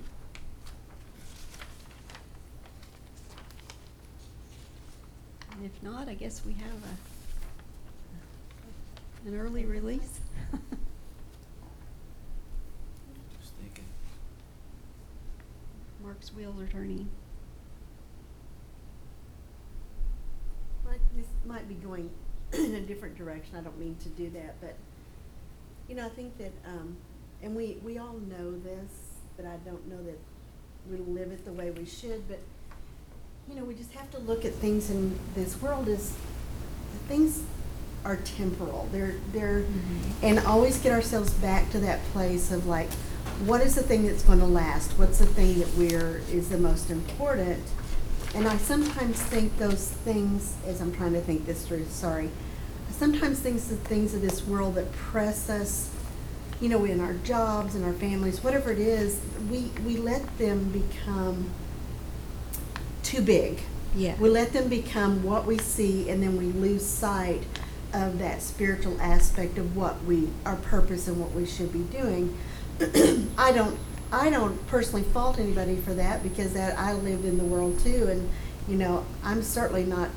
if 5.64 5.84
not, 5.84 6.08
I 6.08 6.14
guess 6.14 6.42
we 6.46 6.54
have 6.54 6.72
a, 9.26 9.28
an 9.28 9.40
early 9.40 9.66
release. 9.66 10.22
Just 13.40 13.54
thinking. 13.62 13.84
Mark's 16.04 16.34
wheels 16.34 16.60
are 16.60 16.68
turning. 16.68 17.10
Well, 20.86 20.96
this 21.16 21.28
might 21.46 21.68
be 21.68 21.76
going 21.76 22.10
in 22.54 22.76
a 22.76 22.82
different 22.82 23.16
direction, 23.18 23.56
I 23.56 23.62
don't 23.62 23.80
mean 23.80 23.96
to 24.04 24.10
do 24.10 24.30
that, 24.32 24.60
but, 24.60 24.76
you 25.88 25.96
know, 25.96 26.06
I 26.06 26.10
think 26.10 26.38
that, 26.38 26.52
um, 26.66 26.98
and 27.42 27.56
we, 27.56 27.78
we 27.84 27.98
all 27.98 28.14
know 28.14 28.58
this, 28.60 29.11
but 29.42 29.50
I 29.50 29.58
don't 29.70 29.88
know 29.88 30.02
that 30.04 30.20
we 30.90 30.98
live 30.98 31.32
it 31.32 31.46
the 31.46 31.54
way 31.54 31.72
we 31.72 31.86
should, 31.86 32.28
but, 32.28 32.40
you 33.50 33.56
know, 33.56 33.64
we 33.64 33.74
just 33.74 33.92
have 33.94 34.10
to 34.12 34.20
look 34.20 34.46
at 34.46 34.54
things 34.54 34.90
in 34.90 35.18
this 35.36 35.60
world 35.62 35.88
as, 35.88 36.14
things 37.08 37.44
are 38.04 38.18
temporal, 38.18 38.90
they're, 38.92 39.16
they're, 39.32 39.62
mm-hmm. 39.62 40.26
and 40.26 40.40
always 40.40 40.78
get 40.80 40.92
ourselves 40.92 41.34
back 41.36 41.70
to 41.72 41.80
that 41.80 42.04
place 42.06 42.52
of 42.52 42.68
like, 42.68 42.92
what 43.46 43.62
is 43.62 43.76
the 43.76 43.84
thing 43.84 44.06
that's 44.06 44.24
gonna 44.24 44.46
last? 44.46 44.92
What's 44.94 45.20
the 45.20 45.26
thing 45.26 45.60
that 45.60 45.70
we're, 45.76 46.22
is 46.32 46.50
the 46.50 46.58
most 46.58 46.90
important? 46.90 47.64
And 48.36 48.48
I 48.48 48.58
sometimes 48.58 49.22
think 49.22 49.58
those 49.58 49.88
things, 49.88 50.56
as 50.66 50.82
I'm 50.82 50.94
trying 50.94 51.14
to 51.14 51.22
think 51.22 51.46
this 51.46 51.66
through, 51.66 51.86
sorry, 51.86 52.30
sometimes 52.92 53.40
think 53.40 53.56
the 53.56 53.76
things 53.76 54.14
of 54.14 54.22
this 54.22 54.46
world 54.46 54.76
that 54.76 54.92
press 54.94 55.50
us, 55.50 55.90
you 56.62 56.70
know, 56.70 56.86
in 56.86 57.02
our 57.02 57.16
jobs 57.16 57.74
and 57.74 57.84
our 57.84 57.94
families, 57.94 58.44
whatever 58.44 58.72
it 58.72 58.80
is, 58.80 59.20
we, 59.50 59.72
we 59.84 59.98
let 59.98 60.38
them 60.38 60.70
become 60.70 61.50
too 63.02 63.22
big. 63.22 63.60
Yeah. 63.96 64.16
We 64.18 64.30
let 64.30 64.54
them 64.54 64.70
become 64.70 65.24
what 65.24 65.46
we 65.46 65.58
see 65.58 66.10
and 66.10 66.22
then 66.22 66.38
we 66.38 66.46
lose 66.46 66.86
sight 66.86 67.42
of 67.94 68.20
that 68.20 68.42
spiritual 68.42 68.96
aspect 69.02 69.58
of 69.58 69.76
what 69.76 70.02
we, 70.06 70.30
our 70.46 70.56
purpose 70.56 71.08
and 71.08 71.20
what 71.20 71.32
we 71.32 71.46
should 71.46 71.74
be 71.74 71.84
doing. 71.98 72.38
I 73.38 73.52
don't, 73.52 73.78
I 74.12 74.30
don't 74.30 74.66
personally 74.68 75.04
fault 75.04 75.40
anybody 75.40 75.78
for 75.78 75.94
that 75.96 76.22
because 76.22 76.54
that, 76.54 76.78
I 76.78 76.94
lived 76.94 77.26
in 77.26 77.38
the 77.38 77.44
world 77.44 77.80
too 77.80 78.08
and, 78.08 78.30
you 78.68 78.76
know, 78.76 79.04
I'm 79.24 79.42
certainly 79.42 79.84
not 79.84 80.10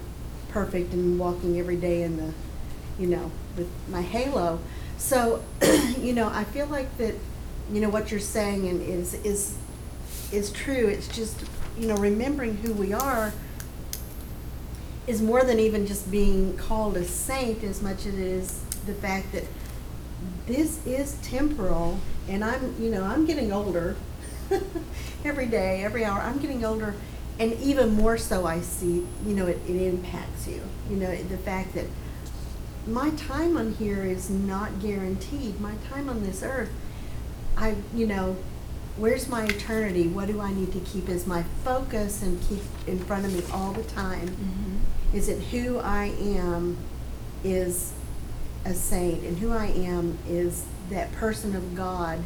perfect 0.51 0.93
and 0.93 1.19
walking 1.19 1.59
every 1.59 1.77
day 1.77 2.03
in 2.03 2.19
the, 2.19 2.33
you 2.99 3.09
know, 3.09 3.31
with 3.57 3.69
my 3.89 4.03
halo. 4.03 4.61
So, 4.99 5.43
you 5.99 6.13
know, 6.13 6.29
I 6.29 6.45
feel 6.45 6.67
like 6.67 6.97
that, 6.99 7.15
you 7.73 7.81
know, 7.81 7.89
what 7.89 8.11
you're 8.11 8.21
saying 8.21 8.69
and 8.69 8.83
is, 8.83 9.15
is, 9.25 9.57
is 10.33 10.51
true. 10.53 10.87
It's 10.87 11.09
just, 11.09 11.45
you 11.79 11.87
know, 11.87 11.97
remembering 11.97 12.57
who 12.59 12.73
we 12.73 12.93
are 12.93 13.33
is 15.07 15.21
more 15.21 15.45
than 15.45 15.59
even 15.59 15.87
just 15.87 16.11
being 16.11 16.57
called 16.57 16.97
a 16.97 17.05
saint 17.05 17.63
as 17.63 17.83
much 17.83 18.07
as 18.07 18.15
it 18.15 18.19
is 18.19 18.63
the 18.87 18.95
fact 18.95 19.33
that 19.33 19.45
this 20.47 20.85
is 20.87 21.19
temporal 21.23 21.99
and 22.29 22.45
I'm, 22.45 22.75
you 22.81 22.91
know, 22.91 23.05
I'm 23.05 23.27
getting 23.27 23.53
older 23.53 23.97
every 25.25 25.47
day, 25.47 25.85
every 25.85 26.05
hour. 26.05 26.21
I'm 26.21 26.39
getting 26.39 26.65
older 26.65 26.95
and 27.39 27.53
even 27.55 27.95
more 27.95 28.17
so 28.17 28.47
I 28.47 28.61
see, 28.61 29.07
you 29.27 29.35
know, 29.35 29.47
it, 29.47 29.59
it 29.69 29.77
impacts 29.77 30.47
you. 30.47 30.63
You 30.89 30.97
know, 30.97 31.15
the 31.15 31.39
fact 31.39 31.75
that 31.75 31.87
my 32.87 33.11
time 33.11 33.57
on 33.57 33.75
here 33.75 34.05
is 34.05 34.29
not 34.31 34.81
guaranteed. 34.81 35.61
My 35.61 35.75
time 35.91 36.09
on 36.09 36.23
this 36.23 36.43
earth, 36.43 36.71
I, 37.57 37.77
you 37.95 38.07
know, 38.07 38.37
where's 38.97 39.29
my 39.29 39.45
eternity? 39.45 40.09
What 40.09 40.29
do 40.29 40.41
I 40.41 40.53
need 40.53 40.73
to 40.73 40.81
keep 40.81 41.09
as 41.09 41.27
my 41.27 41.45
focus 41.65 42.23
and 42.23 42.41
keep 42.49 42.63
in 42.87 42.99
front 42.99 43.25
of 43.25 43.33
me 43.33 43.43
all 43.53 43.73
the 43.73 43.83
time? 43.85 44.29
Mhm. 44.29 45.15
Is 45.17 45.29
it 45.29 45.41
who 45.45 45.79
I 45.79 46.07
am 46.21 46.77
is 47.43 47.93
a 48.65 48.75
saint, 48.75 49.23
and 49.25 49.39
who 49.39 49.53
I 49.53 49.67
am 49.67 50.19
is 50.29 50.65
that 50.91 51.13
person 51.13 51.55
of 51.55 51.75
God 51.75 52.21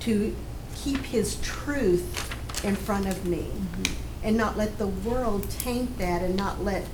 to 0.00 0.34
keep 0.76 0.98
His 1.04 1.36
truth 1.42 2.34
in 2.64 2.76
front 2.76 3.06
of 3.06 3.24
me, 3.24 3.48
Mhm. 3.82 3.90
and 4.22 4.36
not 4.36 4.56
let 4.56 4.78
the 4.78 4.86
world 4.86 5.48
taint 5.50 5.98
that, 5.98 6.22
and 6.22 6.36
not 6.36 6.64
let 6.64 6.84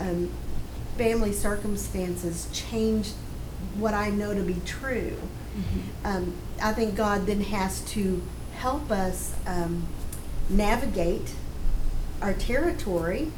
um, 0.00 0.30
family 0.96 1.32
circumstances 1.32 2.48
change 2.52 3.10
what 3.76 3.94
I 3.94 4.10
know 4.10 4.34
to 4.34 4.42
be 4.42 4.56
true. 4.66 5.16
Mhm. 5.56 5.82
Um, 6.04 6.32
I 6.62 6.72
think 6.72 6.94
God 6.94 7.26
then 7.26 7.40
has 7.42 7.80
to 7.92 8.22
help 8.54 8.90
us 8.90 9.32
um, 9.46 9.86
navigate 10.48 11.32
our 12.20 12.32
territory. 12.32 13.30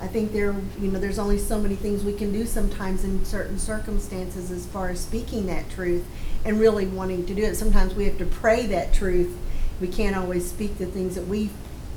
I 0.00 0.06
think 0.06 0.32
there, 0.32 0.54
you 0.80 0.90
know, 0.90 0.98
there's 0.98 1.18
only 1.18 1.38
so 1.38 1.60
many 1.60 1.76
things 1.76 2.02
we 2.04 2.12
can 2.12 2.32
do 2.32 2.46
sometimes 2.46 3.04
in 3.04 3.24
certain 3.24 3.58
circumstances 3.58 4.50
as 4.50 4.66
far 4.66 4.90
as 4.90 5.00
speaking 5.00 5.46
that 5.46 5.70
truth 5.70 6.04
and 6.44 6.58
really 6.60 6.86
wanting 6.86 7.24
to 7.26 7.34
do 7.34 7.42
it. 7.42 7.54
Sometimes 7.54 7.94
we 7.94 8.04
have 8.04 8.18
to 8.18 8.26
pray 8.26 8.66
that 8.66 8.92
truth. 8.92 9.34
We 9.80 9.88
can't 9.88 10.16
always 10.16 10.48
speak 10.48 10.78
the 10.78 10.86
things 10.86 11.14
that 11.14 11.26
we 11.26 11.50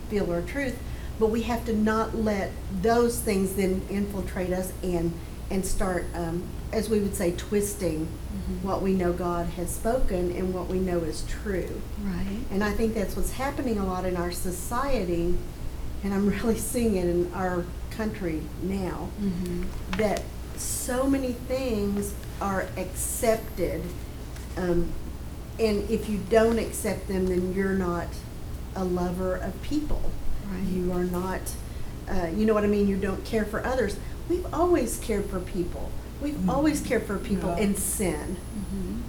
feel 0.10 0.32
are 0.32 0.42
truth, 0.42 0.78
but 1.20 1.30
we 1.30 1.44
have 1.44 1.66
to 1.66 1.76
not 1.76 2.16
let 2.16 2.52
those 2.82 3.20
things 3.20 3.54
then 3.56 3.82
infiltrate 3.90 4.52
us 4.52 4.72
and 4.84 5.12
and 5.50 5.66
start, 5.66 6.06
um, 6.14 6.44
as 6.74 6.90
we 6.90 7.00
would 7.00 7.16
say, 7.16 7.32
twisting 7.32 8.06
Mhm. 8.06 8.64
what 8.64 8.82
we 8.82 8.92
know 8.94 9.14
God 9.14 9.46
has 9.56 9.70
spoken 9.70 10.30
and 10.36 10.54
what 10.54 10.68
we 10.68 10.78
know 10.78 10.98
is 11.00 11.24
true. 11.26 11.82
Right. 12.04 12.40
And 12.52 12.62
I 12.66 12.72
think 12.74 12.94
that's 12.94 13.16
what's 13.16 13.32
happening 13.32 13.78
a 13.78 13.86
lot 13.86 14.04
in 14.04 14.18
our 14.18 14.30
society, 14.34 15.38
and 16.04 16.14
I'm 16.14 16.28
really 16.44 16.58
seeing 16.60 16.96
it 16.98 17.06
in 17.06 17.32
our 17.34 17.64
country 17.92 18.42
now, 18.62 19.08
Mhm. 19.24 19.68
that 19.98 20.24
so 20.58 21.08
many 21.10 21.32
things 21.48 22.12
are 22.42 22.66
accepted. 22.76 23.84
Um, 24.58 24.88
and 25.60 25.90
if 25.90 26.10
you 26.10 26.20
don't 26.30 26.60
accept 26.60 27.08
them, 27.08 27.28
then 27.28 27.54
you're 27.54 27.74
not 27.74 28.08
a 28.76 28.84
lover 28.84 29.36
of 29.36 29.60
people. 29.62 30.02
Right. 30.52 30.64
You 30.68 30.92
are 30.94 31.04
not, 31.04 31.42
uh, 32.10 32.28
you 32.36 32.46
know 32.46 32.54
what 32.54 32.64
I 32.64 32.68
mean? 32.68 32.88
You 32.88 32.98
don't 32.98 33.24
care 33.26 33.46
for 33.46 33.66
others. 33.66 33.98
We've 34.30 34.46
always 34.54 34.98
cared 34.98 35.26
for 35.26 35.40
people. 35.40 35.90
We've 36.22 36.36
Mm. 36.36 36.50
always 36.50 36.82
cared 36.82 37.04
for 37.04 37.18
people 37.18 37.50
Yeah. 37.58 37.64
in 37.64 37.76
sin. 37.76 38.38
Mhm. 38.58 39.02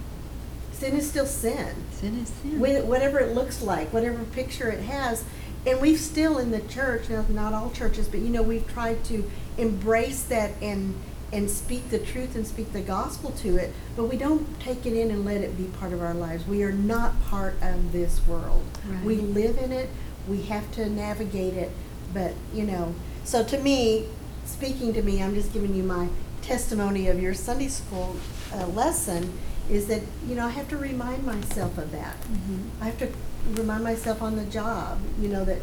Sin 0.77 0.95
is 0.95 1.07
still 1.09 1.25
sin. 1.25 1.67
Sin 1.99 2.19
is 2.23 2.29
sin. 2.41 2.59
Wh- 2.59 2.87
whatever 2.87 3.19
it 3.19 3.33
looks 3.35 3.61
like, 3.61 3.91
whatever 3.93 4.19
picture 4.23 4.69
it 4.69 4.81
has. 4.83 5.23
And 5.65 5.81
we've 5.81 5.99
still 5.99 6.37
in 6.37 6.51
the 6.51 6.59
church, 6.61 7.09
now 7.09 7.25
not 7.29 7.53
all 7.53 7.69
churches, 7.71 8.07
but 8.07 8.21
you 8.21 8.29
know, 8.29 8.41
we've 8.41 8.65
tried 8.67 9.03
to 9.05 9.23
embrace 9.57 10.21
that 10.23 10.51
and 10.61 10.93
and 11.31 11.47
speak 11.47 11.91
the 11.91 11.99
truth 11.99 12.33
and 12.35 12.47
speak 12.47 12.73
the 12.73 12.81
gospel 12.81 13.29
to 13.29 13.55
it, 13.55 13.71
but 13.95 14.05
we 14.05 14.17
don't 14.17 14.59
take 14.59 14.83
it 14.87 14.93
in 14.93 15.11
and 15.11 15.23
let 15.23 15.41
it 15.41 15.55
be 15.55 15.65
part 15.65 15.93
of 15.93 16.01
our 16.01 16.15
lives. 16.15 16.47
We 16.47 16.63
are 16.63 16.71
not 16.71 17.21
part 17.25 17.53
of 17.61 17.91
this 17.91 18.19
world. 18.27 18.63
We 19.05 19.17
live 19.17 19.59
in 19.59 19.71
it, 19.71 19.89
we 20.29 20.43
have 20.43 20.71
to 20.73 20.89
navigate 20.89 21.55
it, 21.55 21.71
but 22.13 22.33
you 22.53 22.63
know, 22.63 22.93
so 23.23 23.43
to 23.43 23.57
me, 23.59 24.05
speaking 24.45 24.93
to 24.93 25.01
me, 25.01 25.21
I'm 25.21 25.33
just 25.33 25.53
giving 25.53 25.73
you 25.75 25.83
my 25.83 26.07
testimony 26.41 27.07
of 27.07 27.19
your 27.21 27.33
Sunday 27.33 27.67
school 27.67 28.15
uh, 28.53 28.65
lesson 28.67 29.31
is 29.69 29.87
that, 29.87 30.01
you 30.27 30.35
know, 30.35 30.45
I 30.45 30.49
have 30.49 30.67
to 30.69 30.77
remind 30.77 31.23
myself 31.25 31.77
of 31.77 31.91
that. 31.91 32.15
Mhm. 32.23 32.59
I 32.81 32.85
have 32.85 32.97
to 32.99 33.09
remind 33.53 33.83
myself 33.83 34.21
on 34.21 34.35
the 34.35 34.45
job, 34.45 34.97
you 35.21 35.27
know, 35.29 35.45
that 35.45 35.59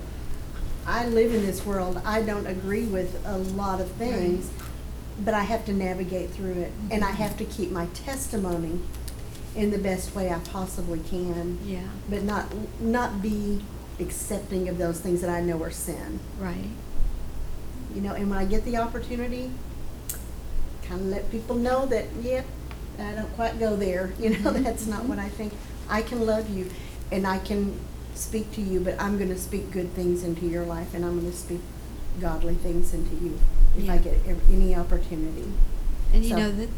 I 0.87 1.07
live 1.09 1.35
in 1.35 1.44
this 1.44 1.66
world. 1.66 2.00
I 2.05 2.22
don't 2.22 2.46
agree 2.46 2.85
with 2.85 3.20
a 3.26 3.38
lot 3.38 3.81
of 3.81 3.90
things, 3.92 4.48
but 5.24 5.35
I 5.35 5.42
have 5.42 5.64
to 5.66 5.72
navigate 5.72 6.31
through 6.31 6.52
it. 6.52 6.72
And 6.90 7.02
I 7.02 7.09
Mhm. 7.11 7.14
have 7.16 7.37
to 7.38 7.44
keep 7.44 7.72
my 7.72 7.87
testimony 7.87 8.79
in 9.57 9.70
the 9.72 9.79
best 9.79 10.14
way 10.14 10.31
I 10.31 10.38
possibly 10.38 11.00
can, 11.00 11.59
Yeah. 11.66 11.81
but 12.09 12.22
not, 12.22 12.44
not 12.81 13.22
be 13.22 13.62
accepting 14.00 14.68
of 14.68 14.78
those 14.78 15.00
things 15.00 15.20
that 15.20 15.30
I 15.30 15.40
know 15.40 15.62
are 15.62 15.70
sin. 15.70 16.20
Right. 16.38 16.68
You 17.94 18.00
know, 18.02 18.14
and 18.14 18.28
when 18.28 18.38
I 18.38 18.44
get 18.44 18.64
the 18.64 18.76
opportunity, 18.76 19.50
kind 20.82 21.00
of 21.00 21.06
let 21.06 21.30
people 21.30 21.56
know 21.56 21.87
that, 21.87 22.06
yeah, 22.20 22.42
I 22.98 23.12
don't 23.12 23.35
quite 23.37 23.59
go 23.59 23.76
there. 23.76 24.12
You 24.20 24.30
know, 24.30 24.50
Mhm, 24.52 24.64
that's 24.64 24.87
not 24.87 25.04
what 25.04 25.18
I 25.18 25.28
think. 25.28 25.52
I 25.88 26.02
can 26.02 26.26
love 26.26 26.48
you 26.50 26.70
and 27.12 27.26
I 27.26 27.38
can 27.38 27.78
speak 28.14 28.50
to 28.52 28.61
you, 28.61 28.80
but 28.80 29.00
I'm 29.00 29.16
going 29.18 29.30
to 29.30 29.38
speak 29.38 29.70
good 29.70 29.92
things 29.92 30.22
into 30.24 30.46
your 30.46 30.64
life 30.64 30.94
and 30.94 31.04
I'm 31.04 31.20
going 31.20 31.30
to 31.30 31.37
speak 31.37 31.61
godly 32.20 32.54
things 32.54 32.94
into 32.94 33.14
you 33.16 33.38
if 33.76 33.88
I 33.90 33.98
get 33.98 34.18
any 34.50 34.74
opportunity. 34.74 35.44
And 36.12 36.24
you 36.24 36.30
So- 36.30 36.37
know 36.37 36.52
that 36.52 36.68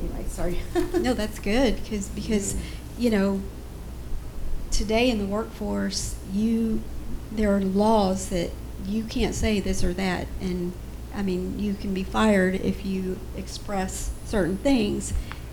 Anyway, 0.00 0.24
sorry. 0.28 0.58
no, 1.00 1.12
that's 1.22 1.38
good 1.38 1.76
because 1.82 2.08
because 2.08 2.56
you 2.98 3.10
know 3.10 3.40
today 4.72 5.10
in 5.10 5.18
the 5.18 5.26
workforce, 5.26 6.16
you 6.32 6.82
there 7.30 7.54
are 7.54 7.60
laws 7.60 8.28
that 8.28 8.50
you 8.86 9.04
can't 9.04 9.34
say 9.34 9.60
this 9.60 9.82
or 9.84 9.92
that, 9.94 10.26
and 10.40 10.72
I 11.14 11.22
mean 11.22 11.58
you 11.58 11.74
can 11.74 11.94
be 11.94 12.02
fired 12.02 12.54
if 12.56 12.84
you 12.84 13.18
express 13.36 14.10
certain 14.24 14.56
things, 14.58 15.12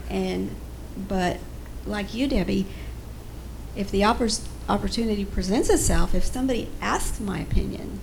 and 0.09 0.55
but 1.07 1.37
like 1.85 2.13
you, 2.13 2.27
Debbie, 2.27 2.65
if 3.75 3.91
the 3.91 4.01
oppor- 4.01 4.45
opportunity 4.67 5.25
presents 5.25 5.69
itself, 5.69 6.13
if 6.13 6.25
somebody 6.25 6.69
asks 6.81 7.19
my 7.19 7.39
opinion, 7.39 7.99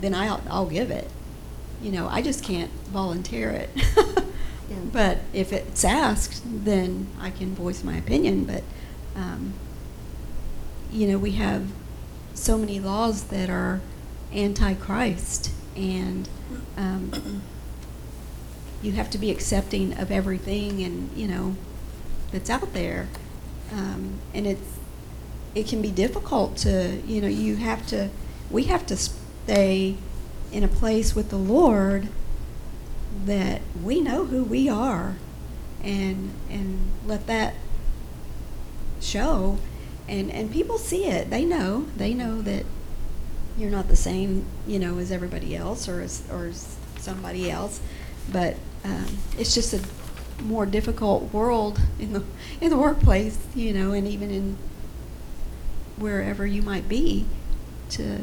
then 0.00 0.14
I'll 0.14 0.42
I'll 0.48 0.66
give 0.66 0.90
it. 0.90 1.10
You 1.82 1.92
know, 1.92 2.08
I 2.08 2.22
just 2.22 2.42
can't 2.42 2.70
volunteer 2.88 3.50
it. 3.50 3.70
Yeah. 3.74 4.22
But 4.92 5.18
if 5.32 5.52
it's 5.52 5.84
asked, 5.84 6.42
then 6.44 7.06
I 7.20 7.30
can 7.30 7.54
voice 7.54 7.84
my 7.84 7.96
opinion, 7.96 8.44
but, 8.44 8.64
um, 9.14 9.52
you 10.92 11.06
know, 11.06 11.18
we 11.18 11.32
have 11.32 11.68
so 12.34 12.58
many 12.58 12.80
laws 12.80 13.24
that 13.24 13.50
are 13.50 13.80
anti-Christ, 14.32 15.50
and, 15.76 16.28
um, 16.76 17.42
you 18.82 18.92
have 18.92 19.10
to 19.10 19.18
be 19.18 19.30
accepting 19.30 19.98
of 19.98 20.10
everything 20.10 20.82
and, 20.82 21.10
you 21.16 21.26
know, 21.26 21.56
that's 22.30 22.50
out 22.50 22.72
there. 22.72 23.08
Um, 23.72 24.20
and 24.34 24.46
it's, 24.46 24.78
it 25.54 25.66
can 25.66 25.80
be 25.80 25.90
difficult 25.90 26.56
to, 26.58 27.00
you 27.06 27.20
know, 27.20 27.28
you 27.28 27.56
have 27.56 27.86
to, 27.88 28.10
we 28.50 28.64
have 28.64 28.86
to 28.86 28.96
stay 28.96 29.96
in 30.52 30.62
a 30.62 30.68
place 30.68 31.14
with 31.14 31.30
the 31.30 31.38
Lord 31.38 32.08
that 33.24 33.62
we 33.82 34.00
know 34.00 34.26
who 34.26 34.44
we 34.44 34.68
are 34.68 35.16
and 35.82 36.30
and 36.50 36.90
let 37.06 37.26
that 37.26 37.54
show 39.00 39.58
and 40.08 40.30
and 40.30 40.52
people 40.52 40.78
see 40.78 41.06
it. 41.06 41.30
They 41.30 41.44
know. 41.44 41.86
They 41.96 42.14
know 42.14 42.42
that 42.42 42.64
you're 43.58 43.70
not 43.70 43.88
the 43.88 43.96
same 43.96 44.44
you 44.66 44.78
know 44.78 44.98
as 44.98 45.10
everybody 45.10 45.56
else 45.56 45.88
or 45.88 46.00
as 46.00 46.22
or 46.30 46.46
as 46.46 46.76
somebody 46.98 47.50
else. 47.50 47.80
But 48.30 48.56
um, 48.84 49.06
it's 49.38 49.54
just 49.54 49.72
a 49.74 49.80
more 50.42 50.66
difficult 50.66 51.32
world 51.32 51.80
in 51.98 52.12
the 52.12 52.22
in 52.60 52.70
the 52.70 52.76
workplace 52.76 53.38
you 53.54 53.72
know 53.72 53.92
and 53.92 54.06
even 54.06 54.30
in 54.30 54.56
wherever 55.96 56.46
you 56.46 56.60
might 56.60 56.88
be 56.88 57.24
to 57.88 58.18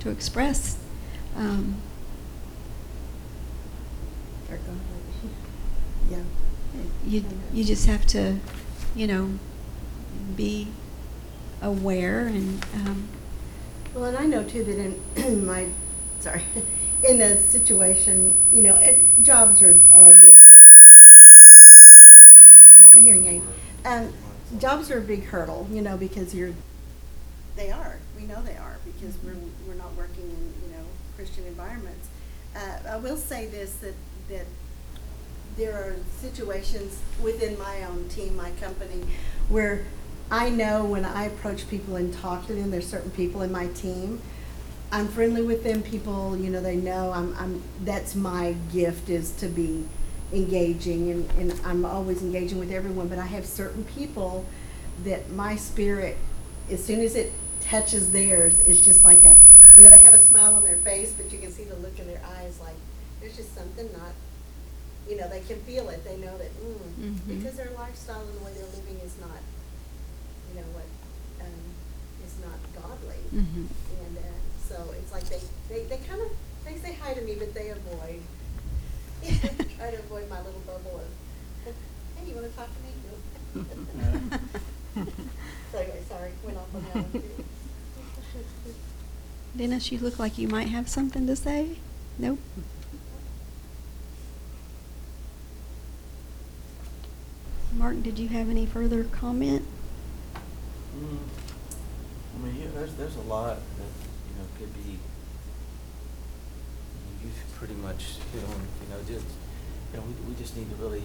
to 0.00 0.10
express 0.10 0.76
um, 1.36 1.76
Yeah. 6.10 6.18
you 7.06 7.24
you 7.52 7.64
just 7.64 7.86
have 7.86 8.06
to, 8.08 8.38
you 8.94 9.06
know, 9.06 9.38
be 10.36 10.68
aware 11.62 12.26
and 12.26 12.64
um, 12.74 13.08
Well, 13.94 14.04
and 14.04 14.16
I 14.16 14.26
know 14.26 14.42
too 14.44 14.64
that 14.64 14.78
in 14.78 15.46
my, 15.46 15.68
sorry, 16.20 16.42
in 17.08 17.20
a 17.20 17.36
situation, 17.38 18.34
you 18.52 18.62
know, 18.62 18.76
it, 18.76 18.98
jobs 19.22 19.62
are, 19.62 19.78
are 19.94 20.08
a 20.08 20.14
big 20.20 20.34
hurdle. 20.48 20.72
Not 22.80 22.94
my 22.94 23.00
hearing 23.00 23.26
aid. 23.26 23.42
Um, 23.84 24.12
jobs 24.58 24.90
are 24.90 24.98
a 24.98 25.02
big 25.02 25.24
hurdle, 25.24 25.68
you 25.70 25.82
know, 25.82 25.96
because 25.96 26.34
you're, 26.34 26.52
they 27.56 27.70
are, 27.70 27.98
we 28.16 28.24
know 28.24 28.42
they 28.42 28.56
are, 28.56 28.78
because 28.84 29.16
we're, 29.22 29.36
we're 29.66 29.74
not 29.74 29.94
working 29.96 30.24
in, 30.24 30.68
you 30.68 30.76
know, 30.76 30.84
Christian 31.16 31.46
environments. 31.46 32.08
uh, 32.56 32.78
I 32.88 32.96
will 32.96 33.16
say 33.16 33.46
this, 33.46 33.74
that, 33.76 33.94
that 34.28 34.46
there 35.56 35.74
are 35.74 35.96
situations 36.20 36.98
within 37.22 37.58
my 37.58 37.84
own 37.84 38.08
team, 38.08 38.36
my 38.36 38.50
company, 38.52 39.04
where 39.48 39.84
I 40.32 40.48
know 40.48 40.86
when 40.86 41.04
I 41.04 41.24
approach 41.26 41.68
people 41.68 41.96
and 41.96 42.12
talk 42.12 42.46
to 42.46 42.54
them, 42.54 42.70
there's 42.70 42.86
certain 42.88 43.10
people 43.10 43.42
in 43.42 43.52
my 43.52 43.66
team. 43.68 44.18
I'm 44.90 45.06
friendly 45.08 45.42
with 45.42 45.62
them, 45.62 45.82
people, 45.82 46.36
you 46.38 46.48
know, 46.48 46.62
they 46.62 46.76
know 46.76 47.12
I'm, 47.12 47.36
I'm, 47.38 47.62
that's 47.84 48.14
my 48.14 48.56
gift 48.72 49.10
is 49.10 49.30
to 49.36 49.46
be 49.46 49.84
engaging 50.32 51.10
and, 51.10 51.30
and 51.38 51.60
I'm 51.66 51.84
always 51.84 52.22
engaging 52.22 52.58
with 52.58 52.72
everyone, 52.72 53.08
but 53.08 53.18
I 53.18 53.26
have 53.26 53.44
certain 53.44 53.84
people 53.84 54.46
that 55.04 55.30
my 55.30 55.56
spirit, 55.56 56.16
as 56.70 56.82
soon 56.82 57.00
as 57.00 57.14
it 57.14 57.30
touches 57.60 58.10
theirs, 58.12 58.66
it's 58.66 58.80
just 58.82 59.04
like 59.04 59.24
a, 59.24 59.36
you 59.76 59.82
know, 59.82 59.90
they 59.90 59.98
have 59.98 60.14
a 60.14 60.18
smile 60.18 60.54
on 60.54 60.64
their 60.64 60.76
face, 60.76 61.12
but 61.12 61.30
you 61.30 61.38
can 61.40 61.52
see 61.52 61.64
the 61.64 61.76
look 61.76 61.98
in 61.98 62.06
their 62.06 62.22
eyes, 62.38 62.58
like, 62.60 62.74
there's 63.20 63.36
just 63.36 63.54
something 63.54 63.86
not, 63.92 64.12
you 65.08 65.18
know, 65.18 65.28
they 65.28 65.40
can 65.40 65.56
feel 65.60 65.90
it, 65.90 66.02
they 66.04 66.16
know 66.16 66.36
that, 66.38 66.50
mm, 66.62 66.76
Mhm. 67.04 67.38
because 67.38 67.56
their 67.58 67.70
lifestyle 67.76 68.20
and 68.22 68.40
the 68.40 68.44
way 68.44 68.52
they're 68.54 68.80
living 68.80 68.98
is 69.04 69.12
not, 69.20 69.38
you 70.52 70.60
know, 70.60 70.68
what, 70.76 70.86
um, 71.40 71.60
is 72.24 72.34
not 72.44 72.58
godly. 72.76 73.20
Mhm. 73.32 73.66
And, 74.04 74.18
uh, 74.18 74.22
so 74.68 74.92
it's 74.98 75.12
like 75.12 75.24
they, 75.28 75.40
they, 75.68 75.84
they 75.86 75.96
kind 76.08 76.20
of, 76.20 76.28
they 76.64 76.76
say 76.76 76.94
hi 77.00 77.14
to 77.14 77.22
me, 77.22 77.34
but 77.38 77.54
they 77.54 77.70
avoid. 77.70 78.20
Try 79.78 79.90
to 79.90 79.98
avoid 79.98 80.28
my 80.28 80.38
little 80.42 80.60
bubble 80.66 81.00
of, 81.00 81.74
hey, 82.16 82.28
you 82.28 82.34
wanna 82.34 82.48
talk 82.48 82.68
to 82.68 82.80
me? 82.82 82.92
Nope. 83.54 84.38
So 85.72 85.78
anyway, 85.78 86.02
sorry, 86.06 86.32
went 86.44 86.58
off 86.58 86.74
on 86.74 86.82
that 86.84 86.94
one 86.96 87.12
too. 87.12 87.44
Dennis, 89.56 89.90
you 89.90 89.98
look 89.98 90.18
like 90.18 90.36
you 90.36 90.48
might 90.48 90.68
have 90.68 90.86
something 90.86 91.26
to 91.26 91.34
say? 91.34 91.76
Nope. 92.18 92.38
Mark, 97.74 98.02
did 98.02 98.18
you 98.18 98.28
have 98.28 98.50
any 98.50 98.66
further 98.66 99.04
comment? 99.04 99.64
Mm, 100.96 101.18
I 102.34 102.44
mean, 102.46 102.56
yeah, 102.60 102.68
there's, 102.74 102.94
there's 102.94 103.16
a 103.16 103.20
lot 103.22 103.56
that, 103.56 103.92
you 104.28 104.34
know, 104.38 104.46
could 104.58 104.72
be, 104.74 104.98
you've 107.22 107.56
pretty 107.56 107.74
much 107.74 108.16
hit 108.32 108.44
on, 108.44 108.60
you 108.82 108.88
know, 108.90 108.98
just, 109.06 109.26
you 109.92 109.98
know, 109.98 110.04
we, 110.06 110.32
we 110.32 110.38
just 110.38 110.56
need 110.56 110.68
to 110.70 110.76
really 110.76 111.02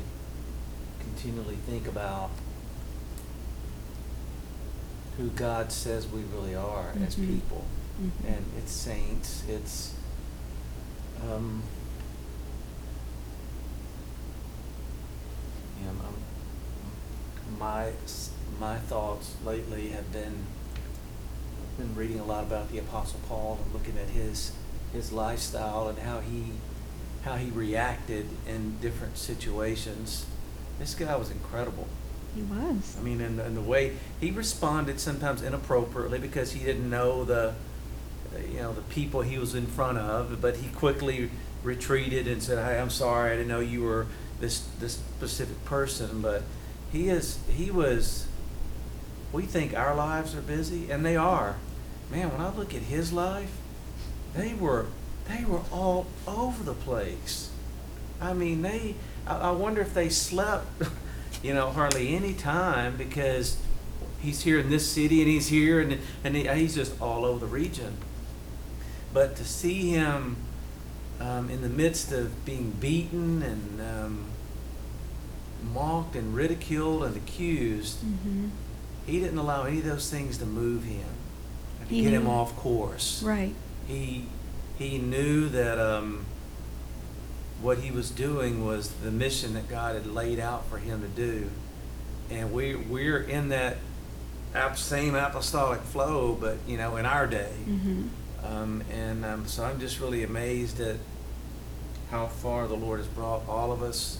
continually 1.00 1.56
think 1.68 1.88
about 1.88 2.30
who 5.18 5.30
God 5.30 5.72
says 5.72 6.08
we 6.08 6.22
really 6.36 6.54
are 6.56 6.94
as 7.06 7.16
Mhm. 7.16 7.28
people. 7.28 7.64
Mhm. 8.02 8.28
And 8.36 8.46
it's 8.58 8.72
saints, 8.72 9.44
it's, 9.48 9.94
um, 11.24 11.64
you 15.80 15.86
know, 15.86 15.92
um, 15.92 17.58
my, 17.60 17.88
s- 18.04 18.30
my 18.60 18.78
thoughts 18.78 19.36
lately 19.46 19.90
have 19.90 20.12
been, 20.12 20.46
been 21.78 21.96
reading 21.96 22.20
a 22.20 22.26
lot 22.26 22.44
about 22.44 22.72
the 22.72 22.80
Apostle 22.80 23.20
Paul 23.28 23.60
and 23.64 23.74
looking 23.74 23.98
at 23.98 24.10
his, 24.10 24.52
his 24.94 25.12
lifestyle 25.12 25.88
and 25.88 26.00
how 26.00 26.20
he, 26.20 26.46
how 27.24 27.36
he 27.36 27.52
reacted 27.52 28.28
in 28.48 28.78
different 28.80 29.18
situations. 29.18 30.26
This 30.80 30.96
guy 30.96 31.16
was 31.16 31.32
incredible. 31.32 31.88
He 32.36 32.42
was. 32.42 32.96
I 33.00 33.04
mean, 33.04 33.22
and, 33.22 33.40
and 33.40 33.58
the 33.58 33.62
way 33.62 33.98
he 34.20 34.32
responded 34.32 35.00
sometimes 35.00 35.42
inappropriately 35.42 36.20
because 36.20 36.52
he 36.52 36.64
didn't 36.64 36.90
know 36.90 37.24
the, 37.24 37.54
you 38.52 38.60
know, 38.60 38.74
the 38.74 38.82
people 38.82 39.22
he 39.22 39.38
was 39.38 39.56
in 39.56 39.66
front 39.66 39.98
of, 39.98 40.40
but 40.42 40.58
he 40.58 40.70
quickly 40.70 41.32
retreated 41.64 42.28
and 42.28 42.44
said, 42.44 42.64
"Hey, 42.64 42.80
I'm 42.80 42.92
sorry, 42.92 43.32
I 43.32 43.36
didn't 43.38 43.48
know 43.48 43.60
you 43.60 43.82
were 43.82 44.06
this 44.40 44.68
this 44.80 44.94
specific 44.94 45.64
person." 45.66 46.22
But 46.22 46.44
he 46.92 47.10
is 47.10 47.40
he 47.50 47.72
was. 47.72 48.28
We 49.38 49.44
think 49.44 49.78
our 49.78 49.94
lives 49.94 50.34
are 50.34 50.42
busy, 50.42 50.90
and 50.90 51.06
they 51.06 51.16
are. 51.16 51.58
Man, 52.10 52.32
when 52.32 52.42
I 52.42 52.50
look 52.50 52.74
at 52.74 52.82
his 52.82 53.14
life, 53.14 53.52
they 54.34 54.56
were 54.56 54.88
they 55.30 55.46
were 55.46 55.62
all 55.72 56.08
over 56.28 56.64
the 56.64 56.74
place. 56.74 57.52
I 58.20 58.34
mean, 58.34 58.64
they. 58.64 58.96
I, 59.28 59.50
I 59.50 59.52
wonder 59.52 59.80
if 59.80 59.94
they 59.94 60.10
slept, 60.10 60.66
you 61.44 61.54
know, 61.54 61.70
hardly 61.70 62.16
any 62.16 62.34
time 62.34 62.98
because 62.98 63.58
he's 64.20 64.42
here 64.42 64.58
in 64.58 64.72
this 64.72 64.90
city 64.90 65.22
and 65.22 65.30
he's 65.30 65.50
here 65.50 65.82
and 65.82 66.00
and 66.24 66.36
he, 66.36 66.48
he's 66.48 66.74
just 66.74 67.00
all 67.00 67.24
over 67.24 67.46
the 67.46 67.46
region. 67.46 67.96
But 69.14 69.36
to 69.36 69.46
see 69.46 69.92
him 69.92 70.38
um, 71.20 71.52
in 71.52 71.62
the 71.62 71.70
midst 71.70 72.12
of 72.12 72.44
being 72.44 72.72
beaten 72.72 73.44
and 73.44 73.82
um, 73.82 74.26
mocked 75.62 76.16
and 76.16 76.34
ridiculed 76.36 77.04
and 77.04 77.16
accused, 77.16 78.04
Mm-hmm. 78.04 78.48
He 79.08 79.20
didn't 79.20 79.38
allow 79.40 79.64
any 79.64 79.80
of 79.80 79.86
those 79.86 80.10
things 80.12 80.38
to 80.38 80.46
move 80.46 80.84
him, 80.84 81.08
and 81.80 81.90
to 81.90 81.96
He 81.96 82.04
get 82.04 82.14
him 82.14 82.26
knew- 82.26 82.30
off 82.30 82.56
course 82.56 83.24
Right. 83.24 83.56
he 83.88 84.26
he 84.78 85.00
knew 85.00 85.50
that 85.50 85.80
um, 85.80 86.26
what 87.62 87.80
he 87.80 87.90
was 87.90 88.12
doing 88.12 88.64
was 88.66 88.90
the 89.04 89.10
mission 89.10 89.54
that 89.56 89.68
God 89.68 89.96
had 89.96 90.06
laid 90.06 90.40
out 90.40 90.68
for 90.70 90.78
him 90.78 91.02
to 91.02 91.08
do, 91.08 91.50
and 92.30 92.52
we 92.54 92.76
we're 92.76 93.22
in 93.22 93.50
that 93.50 93.78
ap- 94.54 94.78
same 94.78 95.16
apostolic 95.16 95.82
flow, 95.82 96.38
but 96.40 96.58
you 96.68 96.78
know, 96.78 96.98
in 96.98 97.06
our 97.06 97.26
day, 97.28 97.54
Mm-hmm. 97.68 98.08
um, 98.46 98.84
and 98.92 99.26
um, 99.26 99.48
so 99.48 99.64
I'm 99.64 99.80
just 99.80 100.00
really 100.00 100.24
amazed 100.24 100.80
at 100.80 100.98
how 102.12 102.28
far 102.28 102.68
the 102.68 102.76
Lord 102.76 103.00
has 103.00 103.08
brought 103.08 103.42
all 103.50 103.72
of 103.72 103.82
us, 103.82 104.20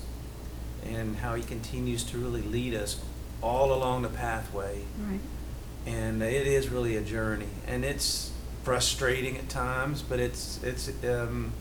and 0.86 1.16
how 1.18 1.36
He 1.36 1.44
continues 1.44 2.04
to 2.06 2.18
really 2.18 2.42
lead 2.42 2.74
us 2.74 3.00
all 3.42 3.74
along 3.74 4.02
the 4.02 4.10
pathway 4.10 4.82
Right. 5.10 5.20
and 5.86 6.22
it 6.24 6.48
is 6.48 6.70
really 6.70 6.96
a 6.98 7.02
journey 7.02 7.48
and 7.68 7.86
it's 7.86 8.32
frustrating 8.64 9.38
at 9.38 9.48
times 9.50 10.02
but 10.02 10.20
it's 10.20 10.62
it's 10.64 10.90
um 11.06 11.52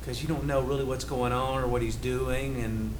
because 0.00 0.22
you 0.22 0.28
don't 0.28 0.44
know 0.44 0.60
really 0.60 0.84
what's 0.84 1.04
going 1.04 1.32
on 1.32 1.62
or 1.62 1.66
what 1.66 1.82
he's 1.82 1.96
doing 1.96 2.62
and 2.62 2.94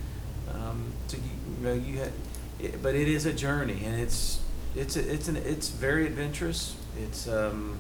um 0.53 0.93
so 1.07 1.17
you, 1.17 1.23
you 1.59 1.65
know 1.65 1.73
you 1.75 1.99
had 1.99 2.13
it, 2.59 2.83
but 2.83 2.95
it 2.97 3.07
is 3.09 3.27
a 3.27 3.33
journey 3.33 3.81
and 3.85 4.01
it's 4.01 4.41
it's 4.75 4.97
a, 4.97 5.13
it's 5.13 5.29
an 5.29 5.37
it's 5.37 5.69
very 5.69 6.07
adventurous 6.07 6.75
it's 7.01 7.29
um 7.29 7.79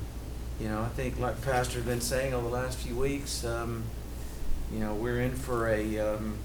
you 0.61 0.69
know 0.69 0.81
i 0.83 0.89
think 0.91 1.19
like 1.19 1.41
pastor's 1.43 1.85
been 1.85 2.01
saying 2.01 2.33
over 2.33 2.47
the 2.49 2.55
last 2.55 2.79
few 2.79 2.95
weeks 2.95 3.45
um 3.45 3.83
you 4.73 4.79
know 4.79 4.95
we're 4.95 5.21
in 5.21 5.33
for 5.35 5.69
a 5.69 5.99
um 5.99 6.39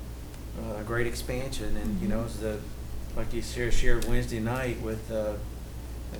a 0.80 0.84
great 0.84 1.06
expansion 1.08 1.78
and 1.78 2.02
you 2.02 2.08
know 2.08 2.20
Mhm. 2.22 2.26
as 2.26 2.40
the 2.40 2.58
like 3.16 3.34
you 3.34 3.42
share, 3.42 3.72
shared 3.72 4.06
Wednesday 4.06 4.40
night 4.40 4.80
with 4.82 5.12
uh, 5.12 5.34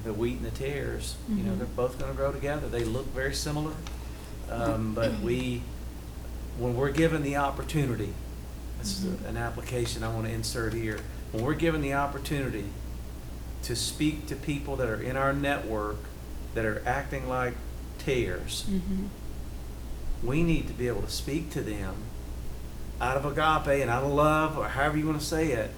the 0.04 0.14
wheat 0.14 0.38
and 0.38 0.46
the 0.46 0.52
tares. 0.52 1.16
You 1.30 1.44
know, 1.44 1.52
Mhm. 1.54 1.58
they're 1.60 1.68
both 1.68 1.98
going 2.00 2.12
to 2.12 2.18
grow 2.18 2.32
together. 2.32 2.68
They 2.68 2.84
look 2.84 3.08
very 3.14 3.34
similar, 3.34 3.74
um, 4.50 4.94
but 4.94 5.20
we, 5.22 5.64
when 6.58 6.76
we're 6.76 6.92
given 6.92 7.24
the 7.24 7.38
opportunity, 7.38 8.14
this 8.80 9.00
is 9.00 9.06
Mhm. 9.06 9.30
an 9.30 9.38
application 9.38 10.04
I 10.04 10.14
want 10.14 10.28
to 10.28 10.34
insert 10.34 10.74
here. 10.74 11.00
When 11.32 11.44
we're 11.46 11.54
given 11.54 11.82
the 11.82 11.94
opportunity 11.94 12.66
to 13.64 13.76
speak 13.76 14.28
to 14.28 14.36
people 14.36 14.76
that 14.78 14.90
are 14.90 15.02
in 15.02 15.16
our 15.16 15.34
network 15.34 15.98
that 16.56 16.66
are 16.66 16.82
acting 16.86 17.30
like 17.30 17.54
tares, 18.00 18.66
Mm-hmm. 18.70 19.06
we 20.28 20.44
need 20.44 20.68
to 20.68 20.74
be 20.74 20.88
able 20.88 21.04
to 21.04 21.10
speak 21.12 21.52
to 21.52 21.62
them 21.62 21.96
out 23.00 23.18
of 23.18 23.26
agape 23.26 23.82
and 23.82 23.90
out 23.90 24.04
of 24.04 24.12
love, 24.12 24.58
or 24.58 24.68
however 24.68 24.98
you 24.98 25.06
want 25.08 25.20
to 25.20 25.26
say 25.26 25.52
it, 25.52 25.72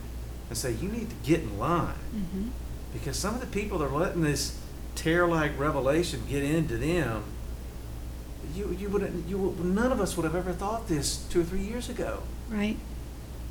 and 0.49 0.57
say, 0.57 0.71
you 0.73 0.89
need 0.89 1.09
to 1.09 1.15
get 1.23 1.41
in 1.41 1.57
line. 1.57 1.95
Mm-hmm. 2.15 2.47
Because 2.93 3.17
some 3.17 3.33
of 3.35 3.41
the 3.41 3.47
people 3.47 3.79
that 3.79 3.85
are 3.85 3.97
letting 3.97 4.21
this 4.21 4.59
tare 4.95 5.27
like 5.27 5.57
revelation 5.57 6.21
get 6.29 6.43
into 6.43 6.77
them, 6.77 7.23
you 8.55 8.75
you 8.79 8.87
wouldn't 8.89 9.27
you 9.27 9.37
would- 9.37 9.65
none 9.65 9.91
of 9.91 9.99
us 9.99 10.15
would 10.15 10.23
have 10.25 10.35
ever 10.35 10.51
thought 10.53 10.87
this 10.87 11.17
two 11.29 11.41
or 11.41 11.43
three 11.43 11.61
years 11.61 11.89
ago. 11.89 12.21
Right. 12.49 12.77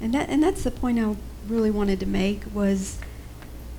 And 0.00 0.14
that 0.14 0.28
and 0.28 0.42
that's 0.42 0.62
the 0.62 0.70
point 0.70 0.98
I 1.00 1.16
really 1.48 1.70
wanted 1.70 1.98
to 2.00 2.06
make 2.06 2.44
was 2.54 2.98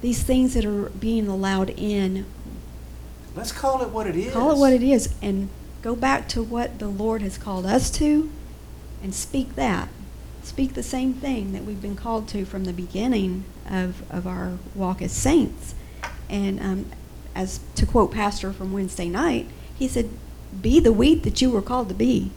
these 0.02 0.22
things 0.24 0.54
that 0.54 0.66
are 0.66 0.90
being 0.90 1.28
allowed 1.28 1.70
in, 1.70 2.26
Let's 3.36 3.54
call 3.54 3.82
it 3.82 3.90
what 3.90 4.06
it 4.06 4.18
is. 4.18 4.34
call 4.34 4.52
it 4.52 4.58
what 4.58 4.74
it 4.74 4.84
is 4.84 5.14
and 5.22 5.48
go 5.82 5.96
back 5.96 6.28
to 6.30 6.44
what 6.44 6.80
the 6.80 6.88
Lord 6.90 7.22
has 7.22 7.38
called 7.38 7.66
us 7.66 7.90
to 7.92 8.30
and 9.02 9.16
speak 9.16 9.56
that. 9.56 9.88
Speak 10.44 10.74
the 10.74 10.84
same 10.84 11.14
thing 11.14 11.54
that 11.54 11.64
we've 11.64 11.82
been 11.82 11.96
called 11.96 12.28
to 12.30 12.46
from 12.46 12.66
the 12.66 12.74
beginning 12.74 13.46
of, 13.70 14.04
of 14.12 14.28
our 14.28 14.58
walk 14.76 15.02
as 15.02 15.12
saints. 15.12 15.74
And 16.30 16.60
um, 16.60 16.86
as 17.34 17.60
to 17.76 17.86
quote 17.86 18.12
Pastor 18.12 18.52
from 18.52 18.74
Wednesday 18.74 19.08
night, 19.10 19.48
he 19.78 19.88
said, 19.88 20.10
Be 20.62 20.80
the 20.80 20.92
wheat 20.94 21.24
that 21.24 21.42
you 21.42 21.50
were 21.50 21.62
called 21.62 21.88
to 21.90 21.96
be. 21.96 22.32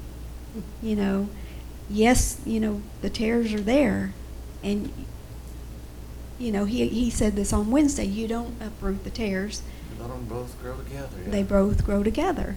You 0.82 0.96
know, 0.96 1.28
yes, 1.90 2.40
you 2.46 2.60
know, 2.60 2.80
the 3.02 3.10
tares 3.10 3.52
are 3.52 3.60
there. 3.60 4.12
And, 4.62 4.92
you 6.38 6.52
know, 6.52 6.64
he, 6.64 6.88
he 6.88 7.10
said 7.10 7.34
this 7.36 7.52
on 7.52 7.70
Wednesday 7.70 8.04
you 8.04 8.28
don't 8.28 8.54
uproot 8.62 9.04
the 9.04 9.10
tares, 9.10 9.62
Let 9.98 10.08
them 10.08 10.24
both 10.26 10.60
grow 10.62 10.76
together. 10.76 11.16
they 11.26 11.42
both 11.42 11.84
grow 11.84 12.02
together. 12.02 12.56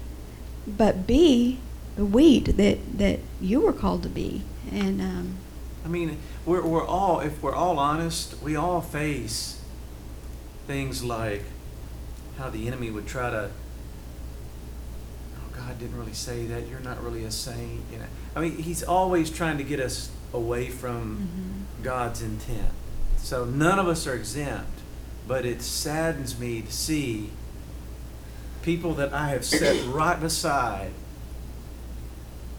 But 0.68 1.08
be 1.08 1.60
the 1.96 2.06
wheat 2.06 2.56
that, 2.58 2.98
that 2.98 3.20
you 3.42 3.62
were 3.62 3.74
called 3.74 4.04
to 4.04 4.10
be. 4.10 4.44
And, 4.72 5.02
um, 5.02 5.38
I 5.86 5.88
mean, 5.88 6.18
we're, 6.46 6.66
we're 6.66 6.86
all, 6.86 7.20
if 7.20 7.42
we're 7.42 7.56
all 7.56 7.80
honest, 7.80 8.42
we 8.42 8.56
all 8.56 8.82
face 8.82 9.62
things 10.68 11.04
like 11.04 11.44
how 12.38 12.50
the 12.50 12.68
enemy 12.68 12.92
would 12.92 13.08
try 13.08 13.30
to, 13.30 13.50
oh, 15.36 15.56
God 15.56 15.80
didn't 15.80 15.98
really 15.98 16.14
say 16.14 16.46
that, 16.46 16.68
you're 16.68 16.80
not 16.80 17.04
really 17.04 17.24
a 17.24 17.32
saint, 17.32 17.82
you 17.92 17.98
know. 17.98 18.06
I 18.36 18.42
mean, 18.42 18.58
he's 18.58 18.84
always 18.84 19.30
trying 19.30 19.58
to 19.58 19.64
get 19.64 19.80
us 19.80 20.12
away 20.34 20.70
from 20.70 21.66
mhm. 21.78 21.84
God's 21.84 22.22
intent. 22.22 22.70
So 23.18 23.46
none 23.46 23.80
of 23.80 23.88
us 23.88 24.08
are 24.08 24.16
exempt, 24.16 24.80
but 25.28 25.46
it 25.46 25.62
saddens 25.62 26.40
me 26.40 26.62
to 26.62 26.72
see 26.72 27.32
people 28.62 28.94
that 28.96 29.14
I 29.14 29.30
have 29.30 29.46
set 29.46 29.86
right 29.88 30.20
beside. 30.20 30.92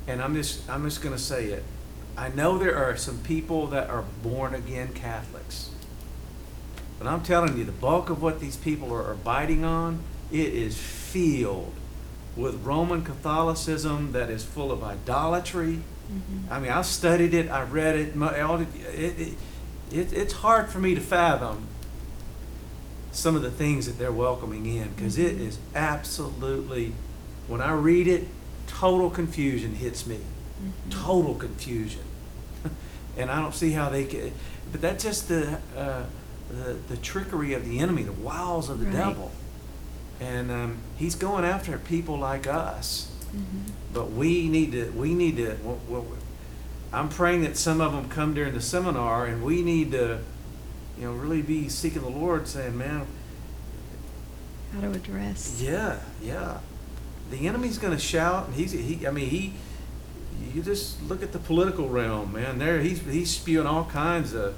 And 0.06 0.20
I'm 0.20 0.34
just 0.34 0.68
I'm 0.68 0.84
just 0.84 1.02
gonna 1.02 1.18
say 1.18 1.46
it. 1.46 1.62
I 2.20 2.28
know 2.28 2.58
there 2.58 2.76
are 2.76 2.96
some 2.98 3.18
people 3.18 3.68
that 3.68 3.88
are 3.88 4.04
born 4.22 4.54
again 4.54 4.92
Catholics. 4.92 5.70
But 6.98 7.06
I'm 7.08 7.22
telling 7.22 7.56
you, 7.56 7.64
the 7.64 7.72
bulk 7.72 8.10
of 8.10 8.20
what 8.20 8.40
these 8.40 8.56
people 8.58 8.92
are, 8.92 9.02
are 9.02 9.14
biting 9.14 9.64
on, 9.64 10.00
it 10.30 10.52
is 10.52 10.76
filled 10.76 11.72
with 12.36 12.62
Roman 12.62 13.02
Catholicism 13.02 14.12
that 14.12 14.28
is 14.28 14.44
full 14.44 14.70
of 14.70 14.84
idolatry, 14.84 15.80
Mhm. 16.12 16.50
I 16.50 16.58
mean, 16.60 16.72
I 16.72 16.82
studied 16.82 17.32
it, 17.34 17.48
I 17.50 17.62
read 17.62 17.94
it, 17.96 18.20
all 18.20 18.60
it, 18.60 18.68
it, 18.94 19.34
it, 19.92 20.12
it's 20.12 20.32
hard 20.34 20.68
for 20.68 20.78
me 20.80 20.94
to 20.96 21.00
fathom 21.00 21.68
some 23.12 23.34
of 23.36 23.42
the 23.42 23.50
things 23.50 23.86
that 23.86 23.96
they're 23.98 24.12
welcoming 24.12 24.66
in 24.66 24.88
because 24.90 25.16
it 25.16 25.38
Mhm. 25.38 25.46
is 25.48 25.58
absolutely, 25.74 26.92
when 27.48 27.60
I 27.62 27.72
read 27.72 28.08
it, 28.08 28.26
total 28.66 29.08
confusion 29.08 29.76
hits 29.76 30.04
me. 30.06 30.18
Mhm. 30.62 30.90
Total 31.02 31.34
confusion. 31.34 32.02
And 33.16 33.30
I 33.30 33.40
don't 33.40 33.54
see 33.54 33.72
how 33.72 33.88
they 33.90 34.04
could. 34.04 34.32
but 34.72 34.80
that's 34.80 35.02
just 35.04 35.28
the, 35.28 35.58
uh, 35.76 36.04
the, 36.50 36.76
the 36.88 36.96
trickery 36.98 37.54
of 37.54 37.64
the 37.68 37.78
enemy, 37.80 38.02
the 38.04 38.12
wiles 38.12 38.68
of 38.70 38.78
the 38.80 38.86
Right. 38.86 38.94
devil. 38.94 39.30
And 40.20 40.50
um, 40.50 40.78
he's 40.96 41.14
going 41.14 41.44
after 41.44 41.76
people 41.78 42.18
like 42.18 42.46
us. 42.46 43.10
Mhm. 43.34 43.70
But 43.92 44.12
we 44.12 44.48
need 44.48 44.72
to, 44.72 44.90
we 44.96 45.14
need 45.14 45.36
to, 45.38 45.56
well, 45.64 45.78
well, 45.88 46.06
I'm 46.92 47.08
praying 47.08 47.42
that 47.42 47.56
some 47.56 47.80
of 47.80 47.92
them 47.92 48.08
come 48.08 48.34
during 48.34 48.52
the 48.54 48.60
seminar 48.60 49.26
and 49.26 49.42
we 49.42 49.62
need 49.62 49.92
to, 49.92 50.18
you 50.98 51.04
know, 51.06 51.12
really 51.12 51.40
be 51.42 51.68
seeking 51.68 52.02
the 52.02 52.08
Lord 52.10 52.46
saying, 52.48 52.76
man, 52.76 53.06
How 54.74 54.80
to 54.82 54.90
address. 54.92 55.60
yeah, 55.60 55.98
yeah. 56.22 56.58
The 57.30 57.46
enemy's 57.48 57.78
gonna 57.78 57.98
shout 57.98 58.46
and 58.46 58.54
he's, 58.54 58.72
he, 58.72 59.06
I 59.06 59.10
mean, 59.10 59.28
he, 59.30 59.52
you 60.54 60.62
just 60.62 61.02
look 61.02 61.22
at 61.22 61.32
the 61.32 61.38
political 61.38 61.88
realm, 61.88 62.32
man, 62.32 62.58
there, 62.58 62.80
he's, 62.80 63.00
he's 63.02 63.30
spewing 63.30 63.66
all 63.66 63.84
kinds 63.84 64.32
of, 64.34 64.54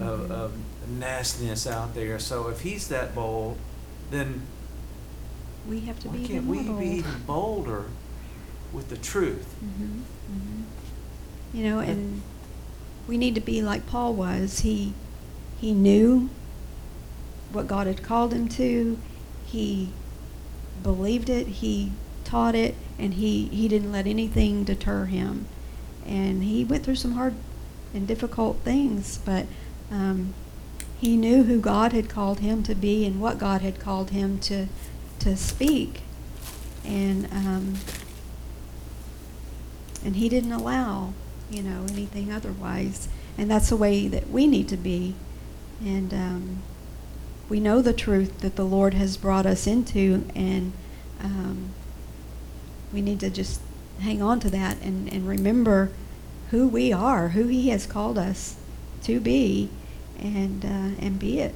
of, 0.00 0.20
Mhm. 0.20 0.30
of 0.30 0.52
nastiness 0.98 1.66
out 1.66 1.94
there. 1.94 2.18
So 2.18 2.48
if 2.48 2.60
he's 2.60 2.88
that 2.88 3.14
bold, 3.14 3.58
then 4.10 4.42
We 5.68 5.80
have 5.80 5.98
to 6.00 6.08
why 6.08 6.16
be 6.16 6.26
can't 6.26 6.30
even 6.44 6.48
we 6.48 6.58
more 6.60 6.80
be 6.80 6.86
even 6.98 7.22
bolder 7.26 7.84
with 8.72 8.88
the 8.88 8.96
truth? 8.96 9.54
Mhm, 9.64 10.02
mhm. 10.32 10.62
You 11.54 11.64
know, 11.64 11.78
and 11.78 12.22
we 13.06 13.16
need 13.16 13.34
to 13.36 13.40
be 13.40 13.62
like 13.62 13.86
Paul 13.86 14.14
was. 14.14 14.60
He 14.60 14.92
he 15.60 15.72
knew 15.72 16.28
what 17.52 17.66
God 17.66 17.86
had 17.86 18.02
called 18.02 18.32
him 18.34 18.48
to. 18.48 18.98
He 19.46 19.90
believed 20.82 21.30
it. 21.30 21.46
He 21.46 21.92
taught 22.24 22.54
it, 22.54 22.74
and 22.98 23.14
he 23.14 23.46
he 23.46 23.68
didn't 23.68 23.92
let 23.92 24.06
anything 24.06 24.64
deter 24.64 25.06
him. 25.06 25.46
And 26.06 26.42
he 26.44 26.64
went 26.64 26.84
through 26.84 26.96
some 26.96 27.12
hard 27.12 27.34
and 27.94 28.06
difficult 28.06 28.58
things, 28.58 29.18
but 29.18 29.46
um, 29.90 30.34
he 31.00 31.16
knew 31.16 31.44
who 31.44 31.60
God 31.60 31.92
had 31.92 32.08
called 32.08 32.40
him 32.40 32.62
to 32.64 32.74
be 32.74 33.06
and 33.06 33.20
what 33.20 33.38
God 33.38 33.62
had 33.62 33.78
called 33.78 34.10
him 34.10 34.38
to 34.40 34.66
to 35.20 35.36
speak. 35.36 36.02
And 36.84 37.26
um, 37.32 37.74
and 40.04 40.16
he 40.16 40.28
didn't 40.28 40.52
allow 40.52 41.14
you 41.50 41.62
know 41.62 41.86
anything 41.90 42.32
otherwise 42.32 43.08
and 43.38 43.50
that's 43.50 43.70
the 43.70 43.76
way 43.76 44.06
that 44.06 44.28
we 44.30 44.46
need 44.46 44.68
to 44.68 44.76
be 44.76 45.14
and 45.84 46.12
um, 46.12 46.62
we 47.48 47.58
know 47.58 47.80
the 47.80 47.92
truth 47.92 48.40
that 48.40 48.56
the 48.56 48.64
lord 48.64 48.94
has 48.94 49.16
brought 49.16 49.46
us 49.46 49.66
into 49.66 50.24
and 50.34 50.72
um, 51.22 51.70
we 52.94 53.02
need 53.02 53.20
to 53.20 53.28
just 53.28 53.60
hang 54.00 54.22
on 54.22 54.40
to 54.40 54.48
that 54.50 54.80
and, 54.80 55.12
and 55.12 55.28
remember 55.28 55.90
who 56.50 56.66
we 56.68 56.92
are 56.92 57.30
who 57.30 57.48
he 57.48 57.68
has 57.68 57.86
called 57.86 58.16
us 58.16 58.56
to 59.02 59.20
be 59.20 59.68
and 60.18 60.64
uh, 60.64 61.02
and 61.04 61.18
be 61.18 61.40
it. 61.40 61.54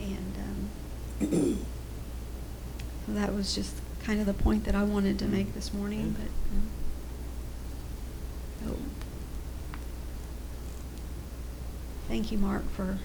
And 0.00 0.34
um, 1.20 1.58
so 3.06 3.12
that 3.12 3.34
was 3.34 3.54
just 3.54 3.74
kind 4.04 4.20
of 4.20 4.26
the 4.26 4.34
point 4.34 4.64
that 4.64 4.74
i 4.74 4.82
wanted 4.82 5.18
to 5.18 5.26
make 5.26 5.52
this 5.52 5.74
morning 5.74 6.16
but 6.18 6.28
um, 6.56 6.70
so, 8.64 8.76
thank 12.08 12.30
you, 12.30 12.38
Mark, 12.38 12.70
for 12.72 12.98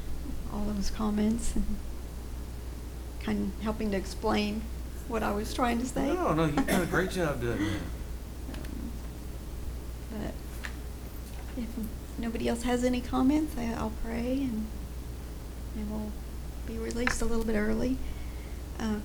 all 0.54 0.66
those 0.66 0.90
comments 0.90 1.56
and 1.56 1.78
kind 3.22 3.52
of 3.54 3.64
helping 3.64 3.92
to 3.92 3.98
explain 3.98 4.62
what 5.08 5.24
I 5.24 5.32
was 5.32 5.54
trying 5.54 5.80
to 5.80 5.86
say. 5.86 6.08
No, 6.14 6.34
no, 6.34 6.46
you've 6.46 6.68
done 6.68 6.82
a 6.82 6.86
great 6.86 7.12
job 7.12 7.42
doing 7.42 7.58
that. 7.60 7.66
Um, 8.54 8.92
But 10.12 10.34
if 11.62 11.70
nobody 12.18 12.48
else 12.48 12.64
has 12.64 12.84
any 12.84 13.02
comments, 13.02 13.56
I- 13.58 13.74
I'll 13.74 13.94
pray 14.04 14.34
and, 14.42 14.66
and 15.76 15.92
we'll 15.92 16.12
be 16.66 16.78
released 16.78 17.22
a 17.22 17.26
little 17.26 17.46
bit 17.46 17.56
early. 17.56 17.98
Um, 18.80 19.04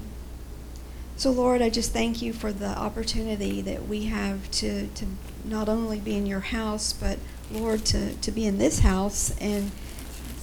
So 1.17 1.31
Lord, 1.31 1.61
I 1.61 1.69
just 1.69 1.93
thank 1.93 2.23
you 2.23 2.33
for 2.33 2.51
the 2.51 2.69
opportunity 2.79 3.61
that 3.61 3.87
we 3.87 4.05
have 4.07 4.51
to, 4.53 4.87
to 4.89 5.05
not 5.45 5.69
only 5.69 5.99
be 6.01 6.17
in 6.17 6.25
your 6.25 6.41
house, 6.41 6.95
but 6.95 7.19
Lord, 7.51 7.85
to, 7.87 8.15
to 8.15 8.31
be 8.31 8.47
in 8.47 8.57
this 8.57 8.79
house 8.79 9.37
and 9.39 9.71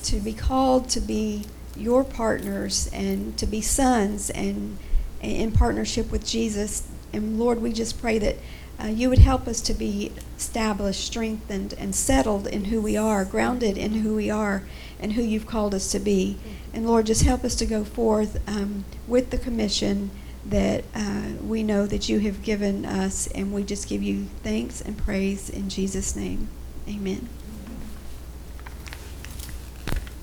to 0.04 0.20
be 0.20 0.34
called 0.34 0.88
to 0.90 1.00
be 1.00 1.46
your 1.76 2.04
partners 2.04 2.90
and 2.94 3.36
to 3.38 3.46
be 3.48 3.60
sons 3.62 4.30
and 4.30 4.78
in 5.22 5.52
partnership 5.52 6.12
with 6.12 6.26
Jesus. 6.26 6.88
And 7.14 7.40
Lord, 7.40 7.62
we 7.62 7.74
just 7.74 8.00
pray 8.00 8.20
that 8.20 8.38
uh, 8.82 8.88
you 8.88 9.10
would 9.10 9.20
help 9.20 9.48
us 9.48 9.60
to 9.62 9.74
be 9.74 10.12
established, 10.38 11.04
strengthened, 11.04 11.74
and 11.78 11.96
settled 11.96 12.46
in 12.48 12.66
who 12.66 12.80
we 12.80 12.96
are, 12.96 13.26
grounded 13.26 13.78
in 13.78 13.94
who 13.94 14.16
we 14.16 14.30
are 14.30 14.64
and 15.00 15.14
who 15.14 15.22
you've 15.24 15.48
called 15.48 15.74
us 15.74 15.92
to 15.92 16.00
be. 16.00 16.38
And 16.74 16.86
Lord, 16.86 17.08
just 17.08 17.24
help 17.24 17.44
us 17.44 17.56
to 17.56 17.66
go 17.66 17.84
forth 17.84 18.40
um, 18.48 18.86
with 19.08 19.32
the 19.32 19.38
commission 19.38 20.12
that 20.46 20.84
uh, 20.94 21.34
we 21.42 21.64
know 21.64 21.88
that 21.88 22.08
you 22.08 22.20
have 22.20 22.44
given 22.44 22.86
us. 22.86 23.28
And 23.28 23.52
we 23.52 23.64
just 23.64 23.90
give 23.90 24.04
you 24.04 24.28
thanks 24.44 24.80
and 24.82 24.98
praise 24.98 25.50
in 25.50 25.70
Jesus' 25.70 26.16
name. 26.16 26.50
Amen. 26.88 27.28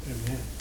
Amen. 0.07 0.53